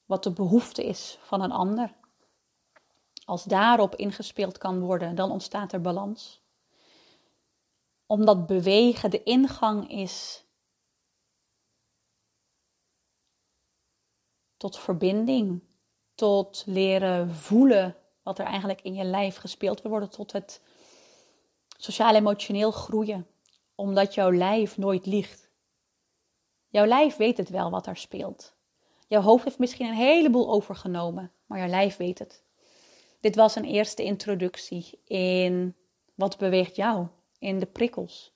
wat 0.04 0.22
de 0.22 0.30
behoefte 0.30 0.84
is 0.84 1.18
van 1.22 1.40
een 1.40 1.52
ander. 1.52 1.94
Als 3.24 3.44
daarop 3.44 3.94
ingespeeld 3.94 4.58
kan 4.58 4.80
worden, 4.80 5.14
dan 5.14 5.30
ontstaat 5.30 5.72
er 5.72 5.80
balans. 5.80 6.42
Omdat 8.06 8.46
bewegen 8.46 9.10
de 9.10 9.22
ingang 9.22 9.90
is 9.90 10.44
tot 14.56 14.78
verbinding, 14.78 15.62
tot 16.14 16.62
leren 16.66 17.34
voelen 17.34 17.96
wat 18.22 18.38
er 18.38 18.46
eigenlijk 18.46 18.82
in 18.82 18.94
je 18.94 19.04
lijf 19.04 19.36
gespeeld 19.36 19.82
wil 19.82 19.90
worden 19.90 20.10
tot 20.10 20.32
het 20.32 20.60
sociaal-emotioneel 21.76 22.70
groeien. 22.70 23.26
Omdat 23.74 24.14
jouw 24.14 24.32
lijf 24.32 24.78
nooit 24.78 25.06
liegt. 25.06 25.50
Jouw 26.68 26.86
lijf 26.86 27.16
weet 27.16 27.36
het 27.36 27.48
wel 27.48 27.70
wat 27.70 27.86
er 27.86 27.96
speelt. 27.96 28.54
Jouw 29.08 29.20
hoofd 29.20 29.44
heeft 29.44 29.58
misschien 29.58 29.86
een 29.86 29.94
heleboel 29.94 30.50
overgenomen, 30.50 31.32
maar 31.46 31.58
jouw 31.58 31.68
lijf 31.68 31.96
weet 31.96 32.18
het. 32.18 32.44
Dit 33.20 33.36
was 33.36 33.54
een 33.54 33.64
eerste 33.64 34.02
introductie 34.02 35.00
in 35.04 35.74
wat 36.14 36.38
beweegt 36.38 36.76
jou, 36.76 37.06
in 37.38 37.58
de 37.58 37.66
prikkels, 37.66 38.32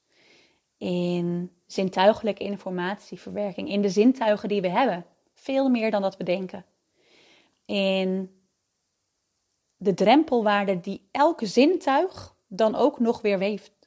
in 0.76 1.52
zintuigelijke 1.66 2.44
informatieverwerking, 2.44 3.68
in 3.68 3.82
de 3.82 3.88
zintuigen 3.88 4.48
die 4.48 4.60
we 4.60 4.68
hebben. 4.68 5.06
Veel 5.32 5.68
meer 5.68 5.90
dan 5.90 6.02
dat 6.02 6.16
we 6.16 6.24
denken. 6.24 6.64
In 7.64 8.40
de 9.76 9.94
drempelwaarde 9.94 10.80
die 10.80 11.08
elk 11.10 11.40
zintuig 11.42 12.34
dan 12.46 12.74
ook 12.74 12.98
nog 12.98 13.20
weer 13.20 13.38
weeft. 13.38 13.77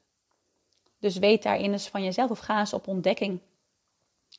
Dus 1.01 1.17
weet 1.17 1.43
daarin 1.43 1.71
eens 1.71 1.89
van 1.89 2.03
jezelf 2.03 2.29
of 2.29 2.39
ga 2.39 2.59
eens 2.59 2.73
op 2.73 2.87
ontdekking 2.87 3.41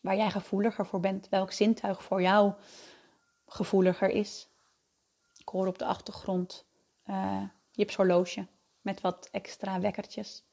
waar 0.03 0.17
jij 0.17 0.31
gevoeliger 0.31 0.87
voor 0.87 1.01
bent, 1.01 1.29
welk 1.29 1.53
zintuig 1.53 2.03
voor 2.03 2.23
jou 2.23 2.53
gevoeliger 3.47 4.09
is. 4.09 4.49
Ik 5.39 5.49
hoor 5.49 5.67
op 5.67 5.79
de 5.79 5.85
achtergrond 5.85 6.65
uh, 7.07 7.43
Jips 7.71 7.97
horloge 7.97 8.47
met 8.81 9.01
wat 9.01 9.29
extra 9.33 9.81
wekkertjes. 9.81 10.45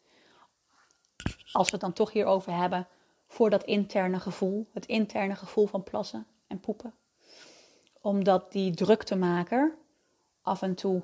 Als 1.52 1.66
we 1.66 1.72
het 1.72 1.82
dan 1.82 1.94
toch 1.94 2.12
hierover 2.12 2.54
hebben, 2.54 2.88
voor 3.28 3.50
dat 3.50 3.64
interne 3.64 4.20
gevoel, 4.20 4.70
het 4.74 4.86
interne 4.86 5.36
gevoel 5.36 5.68
van 5.68 5.84
plassen 5.84 6.28
en 6.48 6.60
poepen. 6.60 6.94
Omdat 8.02 8.52
die 8.52 8.74
druktemaker, 8.74 9.78
af 10.42 10.62
en 10.62 10.76
toe 10.76 11.04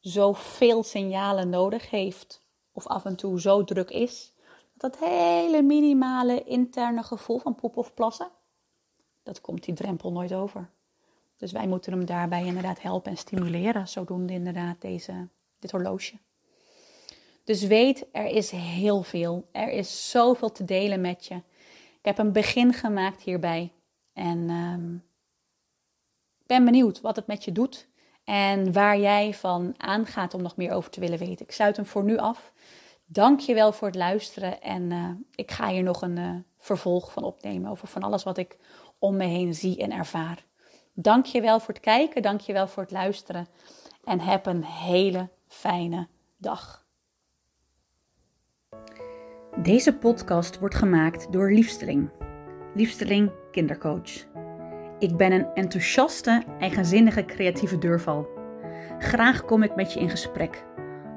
zoveel 0.00 0.82
signalen 0.82 1.48
nodig 1.48 1.90
heeft, 1.90 2.41
of 2.72 2.86
af 2.86 3.04
en 3.04 3.16
toe 3.16 3.40
zo 3.40 3.64
druk 3.64 3.90
is, 3.90 4.32
dat 4.74 4.98
dat 4.98 5.08
hele 5.08 5.62
minimale 5.62 6.44
interne 6.44 7.02
gevoel 7.02 7.38
van 7.38 7.54
poep 7.54 7.76
of 7.76 7.94
plassen, 7.94 8.30
dat 9.22 9.40
komt 9.40 9.64
die 9.64 9.74
drempel 9.74 10.12
nooit 10.12 10.34
over. 10.34 10.70
Dus 11.36 11.52
wij 11.52 11.66
moeten 11.66 11.92
hem 11.92 12.04
daarbij 12.04 12.44
inderdaad 12.44 12.82
helpen 12.82 13.10
en 13.10 13.16
stimuleren, 13.16 13.88
zodoende 13.88 14.32
inderdaad 14.32 14.80
deze, 14.80 15.28
dit 15.58 15.70
horloge. 15.70 16.18
Dus 17.44 17.62
weet, 17.62 18.06
er 18.12 18.26
is 18.26 18.50
heel 18.50 19.02
veel. 19.02 19.48
Er 19.52 19.68
is 19.68 20.10
zoveel 20.10 20.52
te 20.52 20.64
delen 20.64 21.00
met 21.00 21.26
je. 21.26 21.34
Ik 21.98 22.08
heb 22.08 22.18
een 22.18 22.32
begin 22.32 22.72
gemaakt 22.72 23.22
hierbij. 23.22 23.72
En 24.12 24.38
uh, 24.38 24.98
ben 26.46 26.64
benieuwd 26.64 27.00
wat 27.00 27.16
het 27.16 27.26
met 27.26 27.44
je 27.44 27.52
doet. 27.52 27.88
En 28.32 28.72
waar 28.72 28.98
jij 28.98 29.34
van 29.34 29.74
aangaat 29.76 30.34
om 30.34 30.42
nog 30.42 30.56
meer 30.56 30.72
over 30.72 30.90
te 30.90 31.00
willen 31.00 31.18
weten. 31.18 31.46
Ik 31.46 31.52
sluit 31.52 31.76
hem 31.76 31.86
voor 31.86 32.04
nu 32.04 32.16
af. 32.16 32.52
Dank 33.06 33.40
je 33.40 33.54
wel 33.54 33.72
voor 33.72 33.88
het 33.88 33.96
luisteren. 33.96 34.60
En 34.62 34.90
uh, 34.90 35.08
ik 35.34 35.50
ga 35.50 35.68
hier 35.68 35.82
nog 35.82 36.02
een 36.02 36.16
uh, 36.16 36.34
vervolg 36.58 37.12
van 37.12 37.22
opnemen. 37.22 37.70
Over 37.70 37.88
van 37.88 38.02
alles 38.02 38.22
wat 38.22 38.38
ik 38.38 38.56
om 38.98 39.16
me 39.16 39.24
heen 39.24 39.54
zie 39.54 39.82
en 39.82 39.92
ervaar. 39.92 40.44
Dank 40.92 41.26
je 41.26 41.40
wel 41.40 41.60
voor 41.60 41.74
het 41.74 41.82
kijken. 41.82 42.22
Dank 42.22 42.40
je 42.40 42.52
wel 42.52 42.68
voor 42.68 42.82
het 42.82 42.92
luisteren. 42.92 43.46
En 44.04 44.20
heb 44.20 44.46
een 44.46 44.64
hele 44.64 45.28
fijne 45.48 46.08
dag. 46.36 46.84
Deze 49.62 49.94
podcast 49.94 50.58
wordt 50.58 50.74
gemaakt 50.74 51.32
door 51.32 51.52
Liefsteling. 51.52 52.10
Liefsteling 52.74 53.30
Kindercoach. 53.50 54.31
Ik 55.02 55.16
ben 55.16 55.32
een 55.32 55.46
enthousiaste, 55.54 56.42
eigenzinnige 56.58 57.24
creatieve 57.24 57.78
deurval. 57.78 58.28
Graag 58.98 59.44
kom 59.44 59.62
ik 59.62 59.74
met 59.74 59.92
je 59.92 60.00
in 60.00 60.10
gesprek 60.10 60.64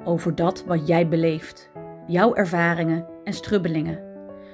over 0.03 0.35
dat 0.35 0.63
wat 0.65 0.87
jij 0.87 1.07
beleeft, 1.07 1.69
jouw 2.07 2.35
ervaringen 2.35 3.07
en 3.23 3.33
strubbelingen. 3.33 3.99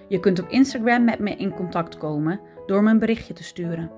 Je 0.08 0.20
kunt 0.20 0.40
op 0.40 0.50
Instagram 0.50 1.04
met 1.04 1.20
me 1.20 1.36
in 1.36 1.54
contact 1.54 1.98
komen 1.98 2.40
door 2.66 2.84
me 2.84 2.90
een 2.90 3.00
berichtje 3.00 3.34
te 3.34 3.44
sturen. 3.44 3.92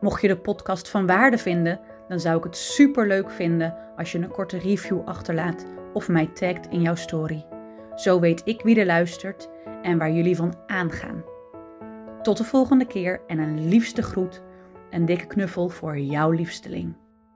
Mocht 0.00 0.20
je 0.20 0.28
de 0.28 0.36
podcast 0.36 0.88
van 0.88 1.06
waarde 1.06 1.38
vinden, 1.38 1.80
dan 2.08 2.20
zou 2.20 2.36
ik 2.36 2.44
het 2.44 2.56
super 2.56 3.06
leuk 3.06 3.30
vinden 3.30 3.74
als 3.96 4.12
je 4.12 4.18
een 4.18 4.30
korte 4.30 4.58
review 4.58 5.00
achterlaat 5.04 5.66
of 5.92 6.08
mij 6.08 6.26
tagt 6.26 6.68
in 6.68 6.80
jouw 6.80 6.94
story. 6.94 7.46
Zo 7.94 8.20
weet 8.20 8.42
ik 8.44 8.62
wie 8.62 8.80
er 8.80 8.86
luistert 8.86 9.48
en 9.82 9.98
waar 9.98 10.12
jullie 10.12 10.36
van 10.36 10.54
aangaan. 10.66 11.24
Tot 12.22 12.36
de 12.36 12.44
volgende 12.44 12.86
keer 12.86 13.20
en 13.26 13.38
een 13.38 13.68
liefste 13.68 14.02
groet, 14.02 14.42
een 14.92 15.06
dikke 15.06 15.26
knuffel 15.26 15.68
voor 15.68 15.98
jouw 15.98 16.30
liefsteling. 16.30 16.94